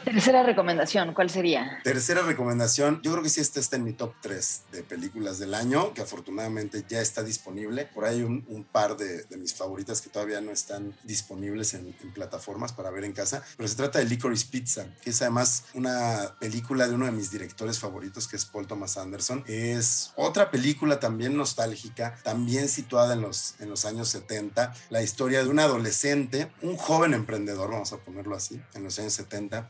Tercera 0.06 0.44
recomendación, 0.44 1.16
¿cuál 1.16 1.32
sería? 1.32 1.80
Tercera 1.84 2.22
recomendación, 2.22 3.02
yo 3.02 3.12
creo 3.12 3.24
que 3.24 3.30
sí 3.30 3.42
esta 3.42 3.60
está 3.60 3.76
en 3.76 3.84
mi 3.84 3.94
top 3.94 4.14
3 4.22 4.62
de 4.72 4.84
películas 4.84 5.40
del 5.40 5.56
año, 5.56 5.96
que 5.96 6.04
afortunadamente 6.04 6.86
ya 6.88 7.02
está 7.02 7.24
disponible. 7.24 7.86
Por 7.88 8.06
ahí 8.06 8.22
un, 8.22 8.46
un 8.48 8.64
par 8.64 8.98
de, 8.98 9.26
mis 9.36 9.56
favoritas 9.56 10.02
que 10.02 10.12
todavía 10.12 10.42
no 10.42 10.52
están 10.52 10.96
disponibles 11.04 11.74
en, 11.74 11.96
en, 12.04 12.14
plataformas 12.14 12.72
para 12.72 12.92
ver 12.92 13.04
en 13.04 13.14
casa, 13.14 13.42
pero 13.58 13.68
se 13.68 13.76
trata 13.76 13.98
de 13.98 14.06
Licorice 14.06 14.46
Pizza, 14.52 14.86
que 15.02 15.10
es 15.10 15.22
además 15.24 15.66
una 15.74 16.36
película 16.40 16.88
de 16.88 16.94
uno 16.94 17.08
de 17.08 17.12
mis 17.12 17.32
directores 17.32 17.80
favoritos, 17.80 18.28
que 18.28 18.36
es 18.36 18.46
Paul 18.46 18.68
Thomas 18.68 18.98
Anderson. 18.98 19.44
Es 19.48 20.14
otra 20.16 20.52
película 20.52 21.00
también 21.00 21.36
nostálgica, 21.36 22.16
también 22.22 22.70
situada 22.70 23.16
en 23.16 23.22
los, 23.22 23.56
en 23.60 23.72
los 23.72 23.86
años 23.86 24.10
70, 24.10 24.72
la 24.92 25.02
historia 25.02 25.44
de 25.44 25.50
un 25.50 25.58
adolescente, 25.58 26.52
un 26.62 26.78
joven 26.78 27.16
emprendedor, 27.16 27.72
vamos 27.72 27.92
a 27.92 27.98
ponerlo 27.98 28.36
así, 28.36 28.62
en 28.76 28.84
los 28.84 29.00
años 29.00 29.14
70, 29.14 29.68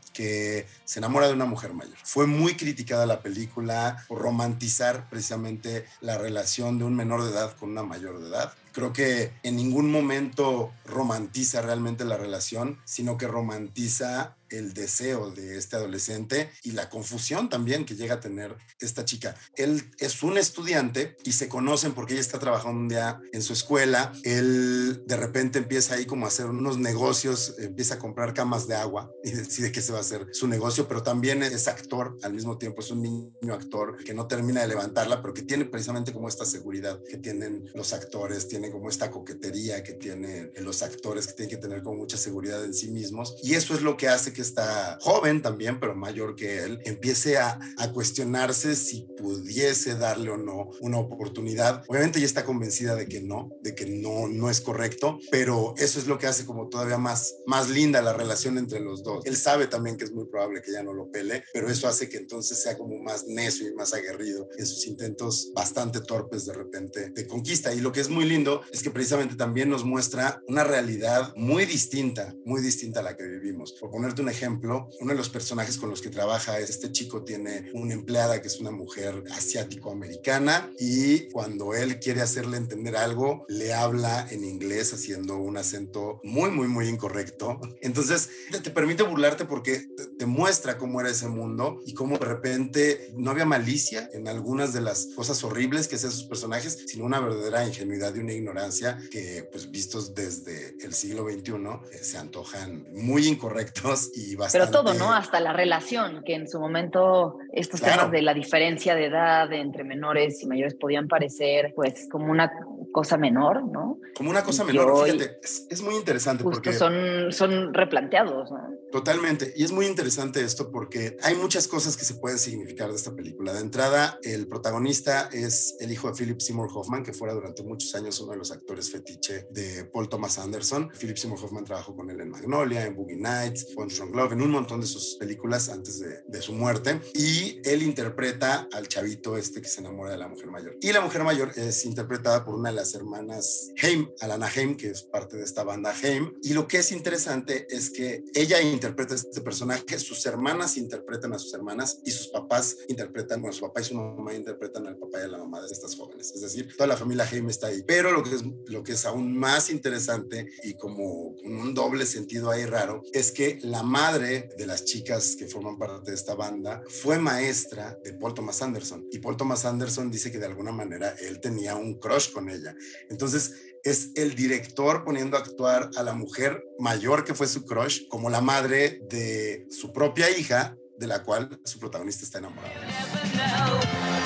se 0.84 0.98
enamora 1.00 1.28
de 1.28 1.34
una 1.34 1.44
mujer 1.44 1.72
mayor. 1.72 1.96
Fue 2.02 2.26
muy 2.26 2.54
criticada 2.54 3.06
la 3.06 3.20
película 3.20 4.04
por 4.08 4.18
romantizar 4.20 5.08
precisamente 5.08 5.86
la 6.00 6.18
relación 6.18 6.78
de 6.78 6.84
un 6.84 6.94
menor 6.94 7.24
de 7.24 7.30
edad 7.30 7.56
con 7.56 7.70
una 7.70 7.82
mayor 7.82 8.20
de 8.20 8.28
edad. 8.28 8.52
Creo 8.76 8.92
que 8.92 9.32
en 9.42 9.56
ningún 9.56 9.90
momento 9.90 10.70
romantiza 10.84 11.62
realmente 11.62 12.04
la 12.04 12.18
relación, 12.18 12.78
sino 12.84 13.16
que 13.16 13.26
romantiza 13.26 14.36
el 14.50 14.74
deseo 14.74 15.30
de 15.30 15.56
este 15.56 15.76
adolescente 15.76 16.50
y 16.62 16.72
la 16.72 16.88
confusión 16.88 17.48
también 17.48 17.84
que 17.84 17.96
llega 17.96 18.14
a 18.14 18.20
tener 18.20 18.56
esta 18.80 19.04
chica. 19.04 19.34
Él 19.56 19.90
es 19.98 20.22
un 20.22 20.38
estudiante 20.38 21.16
y 21.24 21.32
se 21.32 21.48
conocen 21.48 21.94
porque 21.94 22.14
ella 22.14 22.20
está 22.20 22.38
trabajando 22.38 22.80
un 22.80 22.88
día 22.88 23.20
en 23.32 23.42
su 23.42 23.52
escuela. 23.52 24.12
Él 24.24 25.04
de 25.06 25.16
repente 25.16 25.58
empieza 25.58 25.94
ahí 25.94 26.06
como 26.06 26.26
a 26.26 26.28
hacer 26.28 26.46
unos 26.46 26.78
negocios, 26.78 27.54
empieza 27.58 27.94
a 27.94 27.98
comprar 27.98 28.34
camas 28.34 28.68
de 28.68 28.76
agua 28.76 29.10
y 29.24 29.30
decide 29.32 29.72
que 29.72 29.82
se 29.82 29.92
va 29.92 29.98
a 29.98 30.02
hacer 30.02 30.28
su 30.32 30.46
negocio, 30.46 30.86
pero 30.88 31.02
también 31.02 31.42
es 31.42 31.68
actor, 31.68 32.16
al 32.22 32.34
mismo 32.34 32.58
tiempo 32.58 32.80
es 32.80 32.90
un 32.90 33.02
niño 33.02 33.54
actor 33.54 33.96
que 34.04 34.14
no 34.14 34.26
termina 34.26 34.60
de 34.60 34.68
levantarla, 34.68 35.22
pero 35.22 35.34
que 35.34 35.42
tiene 35.42 35.64
precisamente 35.64 36.12
como 36.12 36.28
esta 36.28 36.44
seguridad 36.44 37.00
que 37.08 37.18
tienen 37.18 37.70
los 37.74 37.92
actores, 37.92 38.48
tiene 38.48 38.65
como 38.70 38.88
esta 38.88 39.10
coquetería 39.10 39.82
que 39.82 39.94
tienen 39.94 40.52
los 40.60 40.82
actores 40.82 41.26
que 41.26 41.34
tienen 41.34 41.56
que 41.56 41.62
tener 41.62 41.82
como 41.82 41.98
mucha 41.98 42.16
seguridad 42.16 42.64
en 42.64 42.74
sí 42.74 42.90
mismos 42.90 43.36
y 43.42 43.54
eso 43.54 43.74
es 43.74 43.82
lo 43.82 43.96
que 43.96 44.08
hace 44.08 44.32
que 44.32 44.42
está 44.42 44.98
joven 45.00 45.42
también, 45.42 45.80
pero 45.80 45.94
mayor 45.94 46.34
que 46.36 46.64
él, 46.64 46.80
empiece 46.84 47.38
a, 47.38 47.58
a, 47.78 47.92
cuestionarse 47.92 48.76
si 48.76 49.06
pudiese 49.16 49.94
darle 49.94 50.30
o 50.30 50.36
no 50.36 50.70
una 50.80 50.98
oportunidad. 50.98 51.82
Obviamente 51.88 52.20
ya 52.20 52.26
está 52.26 52.44
convencida 52.44 52.94
de 52.94 53.08
que 53.08 53.20
no, 53.20 53.50
de 53.62 53.74
que 53.74 53.86
no, 53.86 54.28
no 54.28 54.50
es 54.50 54.60
correcto, 54.60 55.18
pero 55.30 55.74
eso 55.78 55.98
es 55.98 56.06
lo 56.06 56.18
que 56.18 56.26
hace 56.26 56.44
como 56.44 56.68
todavía 56.68 56.98
más, 56.98 57.36
más 57.46 57.70
linda 57.70 58.02
la 58.02 58.12
relación 58.12 58.58
entre 58.58 58.80
los 58.80 59.02
dos. 59.02 59.24
Él 59.24 59.36
sabe 59.36 59.66
también 59.66 59.96
que 59.96 60.04
es 60.04 60.12
muy 60.12 60.26
probable 60.26 60.62
que 60.62 60.72
ya 60.72 60.82
no 60.82 60.92
lo 60.92 61.10
pele, 61.10 61.44
pero 61.52 61.68
eso 61.68 61.88
hace 61.88 62.08
que 62.08 62.18
entonces 62.18 62.62
sea 62.62 62.76
como 62.76 62.98
más 62.98 63.26
necio 63.26 63.68
y 63.68 63.74
más 63.74 63.94
aguerrido 63.94 64.48
en 64.56 64.66
sus 64.66 64.86
intentos 64.86 65.50
bastante 65.54 66.00
torpes 66.00 66.46
de 66.46 66.52
repente 66.52 67.10
de 67.10 67.26
conquista. 67.26 67.72
Y 67.72 67.80
lo 67.80 67.92
que 67.92 68.00
es 68.00 68.08
muy 68.08 68.24
lindo 68.24 68.55
es 68.72 68.82
que 68.82 68.90
precisamente 68.90 69.36
también 69.36 69.68
nos 69.68 69.84
muestra 69.84 70.42
una 70.48 70.64
realidad 70.64 71.34
muy 71.36 71.66
distinta, 71.66 72.34
muy 72.44 72.60
distinta 72.60 73.00
a 73.00 73.02
la 73.02 73.16
que 73.16 73.24
vivimos. 73.24 73.72
Por 73.72 73.90
ponerte 73.90 74.22
un 74.22 74.28
ejemplo, 74.28 74.88
uno 75.00 75.12
de 75.12 75.16
los 75.16 75.28
personajes 75.28 75.78
con 75.78 75.90
los 75.90 76.00
que 76.00 76.10
trabaja 76.10 76.58
es 76.58 76.70
este 76.70 76.92
chico 76.92 77.24
tiene 77.24 77.70
una 77.74 77.94
empleada 77.94 78.40
que 78.40 78.48
es 78.48 78.60
una 78.60 78.70
mujer 78.70 79.24
asiático-americana 79.32 80.70
y 80.78 81.28
cuando 81.30 81.74
él 81.74 81.98
quiere 81.98 82.22
hacerle 82.22 82.56
entender 82.56 82.96
algo, 82.96 83.44
le 83.48 83.72
habla 83.74 84.26
en 84.30 84.44
inglés 84.44 84.92
haciendo 84.92 85.36
un 85.36 85.56
acento 85.56 86.20
muy, 86.22 86.50
muy, 86.50 86.68
muy 86.68 86.88
incorrecto. 86.88 87.60
Entonces, 87.80 88.30
te 88.62 88.70
permite 88.70 89.02
burlarte 89.02 89.44
porque 89.44 89.86
te 90.18 90.26
muestra 90.26 90.78
cómo 90.78 91.00
era 91.00 91.10
ese 91.10 91.28
mundo 91.28 91.80
y 91.86 91.94
cómo 91.94 92.18
de 92.18 92.24
repente 92.24 93.12
no 93.16 93.30
había 93.30 93.44
malicia 93.44 94.08
en 94.12 94.28
algunas 94.28 94.72
de 94.72 94.80
las 94.80 95.08
cosas 95.14 95.42
horribles 95.44 95.88
que 95.88 95.96
hacían 95.96 96.12
sus 96.12 96.24
personajes, 96.24 96.84
sino 96.86 97.04
una 97.04 97.20
verdadera 97.20 97.66
ingenuidad 97.66 98.14
y 98.14 98.20
una 98.20 98.32
ignorancia 98.36 98.98
que, 99.10 99.48
pues, 99.50 99.70
vistos 99.70 100.14
desde 100.14 100.76
el 100.84 100.92
siglo 100.94 101.24
XXI, 101.24 101.52
eh, 101.92 101.98
se 102.02 102.18
antojan 102.18 102.86
muy 102.92 103.26
incorrectos 103.26 104.10
y 104.14 104.36
bastante... 104.36 104.68
Pero 104.70 104.82
todo, 104.82 104.94
¿no? 104.94 105.12
Hasta 105.12 105.40
la 105.40 105.52
relación, 105.52 106.22
que 106.24 106.34
en 106.34 106.48
su 106.48 106.60
momento 106.60 107.38
estos 107.52 107.80
claro. 107.80 107.96
temas 107.96 108.12
de 108.12 108.22
la 108.22 108.34
diferencia 108.34 108.94
de 108.94 109.06
edad 109.06 109.52
entre 109.52 109.84
menores 109.84 110.42
y 110.42 110.46
mayores 110.46 110.74
podían 110.74 111.08
parecer, 111.08 111.72
pues, 111.74 112.08
como 112.10 112.30
una 112.30 112.50
cosa 112.96 113.18
menor, 113.18 113.62
¿no? 113.62 114.00
Como 114.16 114.30
una 114.30 114.42
cosa 114.42 114.64
menor, 114.64 115.04
fíjate, 115.04 115.38
es, 115.42 115.82
muy 115.82 115.96
interesante 115.96 116.42
porque... 116.42 116.72
Son, 116.72 117.30
son 117.30 117.74
replanteados, 117.74 118.50
¿no? 118.50 118.70
Totalmente, 118.90 119.52
y 119.54 119.64
es 119.64 119.70
muy 119.70 119.84
interesante 119.84 120.40
esto 120.40 120.70
porque 120.70 121.18
hay 121.22 121.34
muchas 121.34 121.68
cosas 121.68 121.94
que 121.94 122.06
se 122.06 122.14
pueden 122.14 122.38
significar 122.38 122.88
de 122.88 122.96
esta 122.96 123.14
película. 123.14 123.52
De 123.52 123.60
entrada, 123.60 124.18
el 124.22 124.48
protagonista 124.48 125.28
es 125.30 125.76
el 125.78 125.92
hijo 125.92 126.08
de 126.08 126.14
Philip 126.14 126.40
Seymour 126.40 126.70
Hoffman, 126.72 127.02
que 127.02 127.12
fuera 127.12 127.34
durante 127.34 127.62
muchos 127.62 127.94
años 127.94 128.18
uno 128.20 128.32
de 128.32 128.38
los 128.38 128.50
actores 128.50 128.90
fetiche 128.90 129.46
de 129.50 129.84
Paul 129.92 130.08
Thomas 130.08 130.38
Anderson. 130.38 130.90
Philip 130.98 131.18
Seymour 131.18 131.38
Hoffman 131.44 131.64
trabajó 131.64 131.94
con 131.94 132.08
él 132.08 132.18
en 132.22 132.30
Magnolia, 132.30 132.86
en 132.86 132.96
Boogie 132.96 133.18
Nights, 133.18 133.74
One 133.76 133.90
Strong 133.90 134.16
Love, 134.16 134.32
en 134.32 134.40
un 134.40 134.52
montón 134.52 134.80
de 134.80 134.86
sus 134.86 135.16
películas 135.16 135.68
antes 135.68 136.00
de, 136.00 136.22
de 136.26 136.40
su 136.40 136.54
muerte. 136.54 137.02
Y 137.12 137.60
él 137.62 137.82
interpreta 137.82 138.66
al 138.72 138.88
chavito 138.88 139.36
este 139.36 139.60
que 139.60 139.68
se 139.68 139.80
enamora 139.80 140.12
de 140.12 140.16
la 140.16 140.28
mujer 140.28 140.50
mayor. 140.50 140.78
Y 140.80 140.94
la 140.94 141.02
mujer 141.02 141.24
mayor 141.24 141.52
es 141.56 141.84
interpretada 141.84 142.42
por 142.42 142.54
una 142.54 142.70
de 142.70 142.76
las 142.76 142.85
hermanas 142.94 143.70
Haim, 143.82 144.08
Alana 144.20 144.50
Haim, 144.54 144.76
que 144.76 144.90
es 144.90 145.02
parte 145.02 145.36
de 145.36 145.44
esta 145.44 145.64
banda 145.64 145.94
Haim. 146.02 146.32
Y 146.42 146.54
lo 146.54 146.66
que 146.66 146.78
es 146.78 146.92
interesante 146.92 147.66
es 147.70 147.90
que 147.90 148.24
ella 148.34 148.60
interpreta 148.60 149.14
este 149.14 149.40
personaje, 149.40 149.98
sus 149.98 150.24
hermanas 150.26 150.76
interpretan 150.76 151.32
a 151.32 151.38
sus 151.38 151.54
hermanas 151.54 152.00
y 152.04 152.10
sus 152.10 152.28
papás 152.28 152.76
interpretan, 152.88 153.40
bueno, 153.40 153.54
su 153.54 153.62
papá 153.62 153.80
y 153.80 153.84
su 153.84 153.94
mamá 153.94 154.34
interpretan 154.34 154.86
al 154.86 154.96
papá 154.96 155.20
y 155.20 155.24
a 155.24 155.28
la 155.28 155.38
mamá 155.38 155.60
de 155.60 155.72
estas 155.72 155.94
jóvenes. 155.96 156.32
Es 156.32 156.40
decir, 156.40 156.74
toda 156.76 156.86
la 156.86 156.96
familia 156.96 157.28
Haim 157.30 157.48
está 157.48 157.68
ahí. 157.68 157.82
Pero 157.86 158.12
lo 158.12 158.22
que 158.22 158.34
es, 158.34 158.42
lo 158.66 158.82
que 158.82 158.92
es 158.92 159.04
aún 159.04 159.36
más 159.36 159.70
interesante 159.70 160.46
y 160.62 160.74
como 160.74 161.36
un 161.44 161.74
doble 161.74 162.06
sentido 162.06 162.50
ahí 162.50 162.66
raro 162.66 163.02
es 163.12 163.32
que 163.32 163.58
la 163.62 163.82
madre 163.82 164.48
de 164.56 164.66
las 164.66 164.84
chicas 164.84 165.36
que 165.36 165.46
forman 165.46 165.78
parte 165.78 166.10
de 166.10 166.16
esta 166.16 166.34
banda 166.34 166.82
fue 166.88 167.18
maestra 167.18 167.98
de 168.02 168.14
Paul 168.14 168.34
Thomas 168.34 168.62
Anderson. 168.62 169.06
Y 169.10 169.18
Paul 169.18 169.36
Thomas 169.36 169.64
Anderson 169.64 170.10
dice 170.10 170.30
que 170.30 170.38
de 170.38 170.46
alguna 170.46 170.72
manera 170.72 171.14
él 171.20 171.40
tenía 171.40 171.76
un 171.76 171.98
crush 171.98 172.32
con 172.32 172.48
ella. 172.48 172.65
Entonces, 173.10 173.52
es 173.84 174.10
el 174.16 174.34
director 174.34 175.04
poniendo 175.04 175.36
a 175.36 175.40
actuar 175.40 175.90
a 175.96 176.02
la 176.02 176.12
mujer 176.12 176.64
mayor 176.78 177.24
que 177.24 177.34
fue 177.34 177.46
su 177.46 177.64
crush 177.64 178.08
como 178.08 178.30
la 178.30 178.40
madre 178.40 179.00
de 179.08 179.66
su 179.70 179.92
propia 179.92 180.28
hija, 180.30 180.76
de 180.98 181.06
la 181.06 181.22
cual 181.22 181.60
su 181.64 181.78
protagonista 181.78 182.24
está 182.24 182.38
enamorado. 182.38 182.72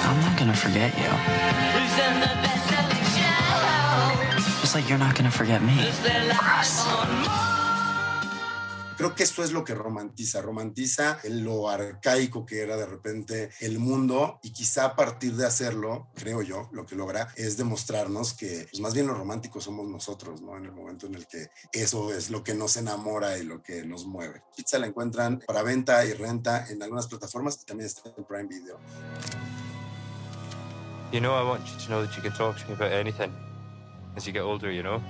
I'm 0.03 0.21
not 0.23 0.39
gonna 0.39 0.55
forget 0.55 0.93
you. 0.97 1.11
Creo 9.01 9.15
que 9.15 9.23
esto 9.23 9.43
es 9.43 9.53
lo 9.53 9.65
que 9.65 9.75
romantiza, 9.75 10.43
romantiza 10.43 11.19
lo 11.25 11.71
arcaico 11.71 12.45
que 12.45 12.61
era 12.61 12.77
de 12.77 12.85
repente 12.85 13.49
el 13.61 13.79
mundo 13.79 14.39
y 14.43 14.53
quizá 14.53 14.85
a 14.85 14.95
partir 14.95 15.37
de 15.37 15.47
hacerlo, 15.47 16.11
creo 16.15 16.43
yo, 16.43 16.69
lo 16.73 16.85
que 16.85 16.97
logra 16.97 17.33
es 17.35 17.57
demostrarnos 17.57 18.35
que 18.35 18.67
pues 18.71 18.79
más 18.83 18.93
bien 18.93 19.07
los 19.07 19.17
románticos 19.17 19.65
somos 19.65 19.89
nosotros, 19.89 20.43
¿no? 20.43 20.55
En 20.59 20.67
el 20.67 20.73
momento 20.73 21.07
en 21.07 21.15
el 21.15 21.27
que 21.27 21.49
eso 21.73 22.13
es 22.13 22.29
lo 22.29 22.45
que 22.45 22.53
nos 22.53 22.77
enamora 22.77 23.39
y 23.39 23.45
lo 23.45 23.63
que 23.63 23.87
nos 23.87 24.05
mueve. 24.05 24.43
Pizza 24.55 24.79
la 24.79 24.89
encuentran 24.89 25.43
para 25.47 25.63
venta 25.63 26.05
y 26.05 26.13
renta 26.13 26.67
en 26.69 26.83
algunas 26.83 27.07
plataformas 27.07 27.59
y 27.63 27.65
también 27.65 27.87
está 27.87 28.03
en 28.15 28.25
Prime 28.27 28.49
Video. 28.49 28.79
You 31.11 31.21
know, 31.21 31.33
I 31.35 31.49
want 31.49 31.65
you 31.65 31.79
to 31.79 31.87
know 31.87 32.05
that 32.05 32.15
you 32.15 32.23
can 32.23 32.37
talk 32.37 32.59
to 32.59 32.69
me 32.69 32.75
about 32.75 32.93
anything 32.93 33.33
as 34.15 34.27
you 34.27 34.35
get 34.35 34.43
older, 34.43 34.71
you 34.71 34.83
know? 34.83 35.01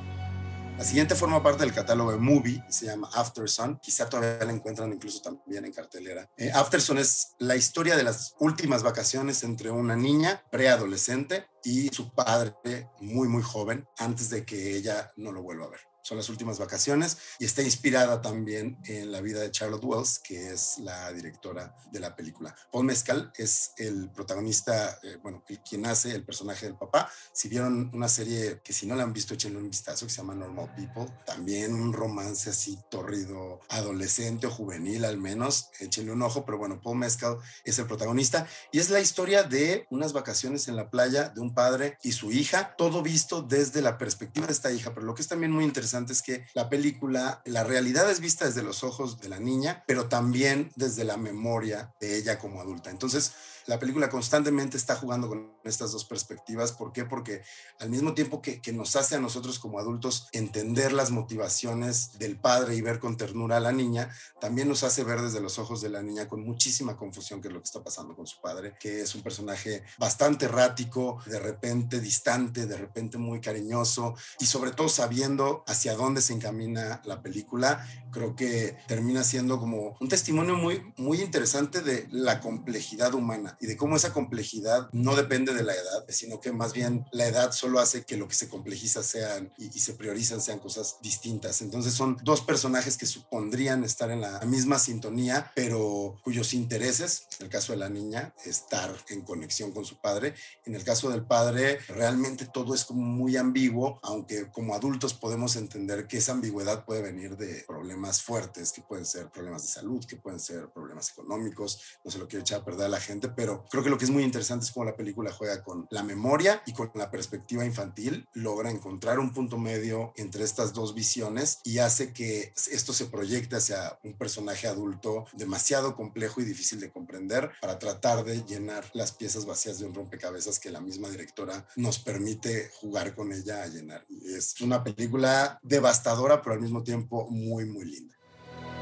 La 0.80 0.86
siguiente 0.86 1.14
forma 1.14 1.42
parte 1.42 1.62
del 1.62 1.74
catálogo 1.74 2.10
de 2.10 2.16
Movie, 2.16 2.64
se 2.70 2.86
llama 2.86 3.10
Afterson. 3.12 3.78
Quizá 3.82 4.08
todavía 4.08 4.46
la 4.46 4.52
encuentran 4.52 4.90
incluso 4.90 5.20
también 5.20 5.66
en 5.66 5.74
cartelera. 5.74 6.26
Eh, 6.38 6.50
Afterson 6.54 6.96
es 6.96 7.34
la 7.38 7.54
historia 7.54 7.98
de 7.98 8.02
las 8.02 8.34
últimas 8.40 8.82
vacaciones 8.82 9.44
entre 9.44 9.70
una 9.70 9.94
niña 9.94 10.42
preadolescente 10.50 11.44
y 11.62 11.88
su 11.88 12.14
padre 12.14 12.88
muy, 12.98 13.28
muy 13.28 13.42
joven, 13.42 13.86
antes 13.98 14.30
de 14.30 14.46
que 14.46 14.74
ella 14.74 15.12
no 15.16 15.32
lo 15.32 15.42
vuelva 15.42 15.66
a 15.66 15.68
ver 15.68 15.89
son 16.10 16.18
las 16.18 16.28
últimas 16.28 16.58
vacaciones 16.58 17.18
y 17.38 17.44
está 17.44 17.62
inspirada 17.62 18.20
también 18.20 18.76
en 18.84 19.12
la 19.12 19.20
vida 19.20 19.38
de 19.38 19.52
Charlotte 19.52 19.84
Wells, 19.84 20.18
que 20.18 20.50
es 20.50 20.78
la 20.78 21.12
directora 21.12 21.72
de 21.92 22.00
la 22.00 22.16
película. 22.16 22.52
Paul 22.72 22.86
Mescal 22.86 23.30
es 23.36 23.70
el 23.76 24.10
protagonista, 24.10 24.98
eh, 25.04 25.18
bueno, 25.22 25.44
el, 25.48 25.60
quien 25.60 25.86
hace 25.86 26.12
el 26.12 26.24
personaje 26.24 26.66
del 26.66 26.74
papá. 26.74 27.08
Si 27.32 27.48
vieron 27.48 27.92
una 27.94 28.08
serie 28.08 28.60
que 28.64 28.72
si 28.72 28.88
no 28.88 28.96
la 28.96 29.04
han 29.04 29.12
visto, 29.12 29.34
échenle 29.34 29.60
un 29.60 29.70
vistazo, 29.70 30.04
que 30.04 30.10
se 30.10 30.16
llama 30.16 30.34
Normal 30.34 30.74
People, 30.74 31.14
también 31.24 31.74
un 31.74 31.92
romance 31.92 32.50
así 32.50 32.76
torrido, 32.90 33.60
adolescente 33.68 34.48
o 34.48 34.50
juvenil 34.50 35.04
al 35.04 35.16
menos, 35.16 35.70
échenle 35.78 36.10
un 36.10 36.22
ojo, 36.22 36.44
pero 36.44 36.58
bueno, 36.58 36.80
Paul 36.82 36.98
Mescal 36.98 37.36
es 37.62 37.78
el 37.78 37.86
protagonista 37.86 38.48
y 38.72 38.80
es 38.80 38.90
la 38.90 39.00
historia 39.00 39.44
de 39.44 39.86
unas 39.90 40.12
vacaciones 40.12 40.66
en 40.66 40.74
la 40.74 40.90
playa 40.90 41.28
de 41.28 41.40
un 41.40 41.54
padre 41.54 41.98
y 42.02 42.10
su 42.10 42.32
hija, 42.32 42.74
todo 42.76 43.00
visto 43.00 43.42
desde 43.42 43.80
la 43.80 43.96
perspectiva 43.96 44.48
de 44.48 44.54
esta 44.54 44.72
hija, 44.72 44.92
pero 44.92 45.06
lo 45.06 45.14
que 45.14 45.22
es 45.22 45.28
también 45.28 45.52
muy 45.52 45.62
interesante 45.62 45.99
es 46.08 46.22
que 46.22 46.46
la 46.54 46.68
película, 46.68 47.42
la 47.44 47.64
realidad 47.64 48.10
es 48.10 48.20
vista 48.20 48.46
desde 48.46 48.62
los 48.62 48.82
ojos 48.84 49.20
de 49.20 49.28
la 49.28 49.40
niña, 49.40 49.84
pero 49.86 50.08
también 50.08 50.70
desde 50.76 51.04
la 51.04 51.16
memoria 51.16 51.94
de 52.00 52.16
ella 52.16 52.38
como 52.38 52.60
adulta. 52.60 52.90
Entonces, 52.90 53.32
la 53.70 53.78
película 53.78 54.08
constantemente 54.08 54.76
está 54.76 54.96
jugando 54.96 55.28
con 55.28 55.52
estas 55.62 55.92
dos 55.92 56.04
perspectivas. 56.04 56.72
¿Por 56.72 56.92
qué? 56.92 57.04
Porque 57.04 57.42
al 57.78 57.88
mismo 57.88 58.14
tiempo 58.14 58.42
que, 58.42 58.60
nos 58.72 58.96
hace 58.96 59.16
a 59.16 59.20
nosotros 59.20 59.58
como 59.58 59.78
adultos 59.78 60.28
entender 60.32 60.92
las 60.92 61.10
motivaciones 61.10 62.18
del 62.18 62.38
padre 62.38 62.74
y 62.74 62.80
ver 62.80 62.98
con 62.98 63.16
ternura 63.16 63.58
a 63.58 63.60
la 63.60 63.70
niña, 63.70 64.10
también 64.40 64.68
nos 64.68 64.82
hace 64.82 65.04
ver 65.04 65.20
desde 65.20 65.40
los 65.40 65.58
ojos 65.58 65.80
de 65.80 65.88
la 65.88 66.02
niña 66.02 66.28
con 66.28 66.42
muchísima 66.42 66.96
confusión 66.96 67.40
qué 67.40 67.48
es 67.48 67.54
lo 67.54 67.60
que 67.60 67.66
está 67.66 67.82
pasando 67.82 68.16
con 68.16 68.26
su 68.26 68.40
padre, 68.40 68.74
que 68.80 69.02
es 69.02 69.14
un 69.14 69.22
personaje 69.22 69.84
bastante 69.98 70.46
errático, 70.46 71.20
de 71.26 71.38
repente 71.38 72.00
distante, 72.00 72.66
de 72.66 72.76
repente 72.76 73.18
muy 73.18 73.40
cariñoso 73.40 74.14
y 74.38 74.46
sobre 74.46 74.72
todo 74.72 74.88
sabiendo 74.88 75.62
hacia 75.66 75.79
dónde 75.88 76.20
se 76.20 76.32
encamina 76.32 77.00
la 77.04 77.22
película. 77.22 77.86
Creo 78.12 78.34
que 78.34 78.76
termina 78.86 79.24
siendo 79.24 79.58
como 79.58 79.96
un 80.00 80.08
testimonio 80.08 80.56
muy, 80.56 80.92
muy 80.96 81.20
interesante 81.20 81.80
de 81.80 82.06
la 82.10 82.40
complejidad 82.40 83.14
humana 83.14 83.56
y 83.60 83.66
de 83.66 83.76
cómo 83.76 83.96
esa 83.96 84.12
complejidad 84.12 84.88
no 84.92 85.16
depende 85.16 85.54
de 85.54 85.62
la 85.62 85.72
edad, 85.72 86.04
sino 86.08 86.40
que 86.40 86.52
más 86.52 86.72
bien 86.72 87.06
la 87.12 87.26
edad 87.26 87.52
solo 87.52 87.78
hace 87.80 88.04
que 88.04 88.16
lo 88.16 88.28
que 88.28 88.34
se 88.34 88.48
complejiza 88.48 89.02
sean 89.02 89.52
y, 89.58 89.70
se 89.80 89.94
priorizan 89.94 90.40
sean 90.40 90.58
cosas 90.58 90.96
distintas. 91.02 91.62
Entonces 91.62 91.94
son 91.94 92.18
dos 92.22 92.42
personajes 92.42 92.98
que 92.98 93.06
supondrían 93.06 93.82
estar 93.84 94.10
en 94.10 94.20
la 94.20 94.40
misma 94.40 94.78
sintonía, 94.78 95.50
pero 95.54 96.16
cuyos 96.22 96.52
intereses, 96.52 97.28
en 97.38 97.46
el 97.46 97.50
caso 97.50 97.72
de 97.72 97.78
la 97.78 97.88
niña, 97.88 98.34
estar 98.44 98.94
en 99.08 99.22
conexión 99.22 99.72
con 99.72 99.84
su 99.84 100.00
padre. 100.00 100.34
En 100.66 100.74
el 100.74 100.84
caso 100.84 101.10
del 101.10 101.24
padre, 101.24 101.78
realmente 101.88 102.46
todo 102.46 102.74
es 102.74 102.84
como 102.84 103.02
muy 103.02 103.36
ambiguo, 103.36 103.98
aunque 104.02 104.50
como 104.50 104.74
adultos 104.74 105.14
podemos 105.14 105.56
entender 105.56 105.69
que 106.08 106.18
esa 106.18 106.32
ambigüedad 106.32 106.84
puede 106.84 107.02
venir 107.02 107.36
de 107.36 107.64
problemas 107.66 108.22
fuertes, 108.22 108.72
que 108.72 108.82
pueden 108.82 109.06
ser 109.06 109.30
problemas 109.30 109.62
de 109.62 109.68
salud, 109.68 110.04
que 110.04 110.16
pueden 110.16 110.40
ser 110.40 110.68
problemas 110.70 111.10
económicos, 111.10 111.80
no 112.04 112.10
se 112.10 112.18
lo 112.18 112.28
quiero 112.28 112.42
echar 112.42 112.60
a 112.60 112.64
perder 112.64 112.86
a 112.86 112.90
la 112.90 113.00
gente, 113.00 113.28
pero 113.28 113.64
creo 113.70 113.82
que 113.82 113.90
lo 113.90 113.98
que 113.98 114.04
es 114.04 114.10
muy 114.10 114.22
interesante 114.22 114.66
es 114.66 114.72
cómo 114.72 114.84
la 114.84 114.96
película 114.96 115.32
juega 115.32 115.62
con 115.62 115.86
la 115.90 116.02
memoria 116.02 116.62
y 116.66 116.72
con 116.72 116.90
la 116.94 117.10
perspectiva 117.10 117.64
infantil, 117.64 118.28
logra 118.34 118.70
encontrar 118.70 119.18
un 119.18 119.32
punto 119.32 119.58
medio 119.58 120.12
entre 120.16 120.44
estas 120.44 120.72
dos 120.72 120.94
visiones 120.94 121.60
y 121.64 121.78
hace 121.78 122.12
que 122.12 122.52
esto 122.70 122.92
se 122.92 123.06
proyecte 123.06 123.56
hacia 123.56 123.98
un 124.02 124.14
personaje 124.14 124.66
adulto 124.66 125.26
demasiado 125.32 125.94
complejo 125.94 126.40
y 126.40 126.44
difícil 126.44 126.80
de 126.80 126.90
comprender 126.90 127.50
para 127.60 127.78
tratar 127.78 128.24
de 128.24 128.44
llenar 128.44 128.84
las 128.92 129.12
piezas 129.12 129.46
vacías 129.46 129.78
de 129.78 129.86
un 129.86 129.94
rompecabezas 129.94 130.58
que 130.58 130.70
la 130.70 130.80
misma 130.80 131.08
directora 131.08 131.66
nos 131.76 131.98
permite 131.98 132.70
jugar 132.80 133.14
con 133.14 133.32
ella 133.32 133.62
a 133.62 133.66
llenar. 133.66 134.06
Es 134.24 134.60
una 134.60 134.82
película 134.82 135.59
devastadora, 135.62 136.42
pero 136.42 136.54
al 136.54 136.60
mismo 136.60 136.82
tiempo 136.82 137.28
muy, 137.30 137.64
muy 137.64 137.84
linda. 137.84 138.14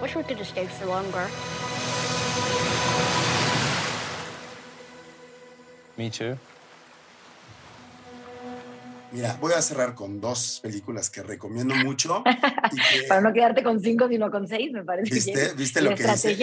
Wish 0.00 0.14
we 0.14 0.22
could 0.22 0.40
stay 0.44 0.66
for 0.66 0.86
longer. 0.86 1.28
Me 5.96 6.08
too. 6.08 6.38
Mira, 9.10 9.38
voy 9.40 9.54
a 9.54 9.62
cerrar 9.62 9.94
con 9.94 10.20
dos 10.20 10.60
películas 10.62 11.08
que 11.08 11.22
recomiendo 11.22 11.74
mucho. 11.76 12.22
Para 13.08 13.20
no 13.22 13.32
quedarte 13.32 13.62
con 13.62 13.80
cinco, 13.80 14.06
sino 14.08 14.30
con 14.30 14.46
seis, 14.46 14.70
me 14.70 14.84
parece. 14.84 15.14
¿Viste, 15.14 15.54
¿viste 15.54 15.80
lo 15.80 15.94
que 15.94 16.04
dice? 16.04 16.36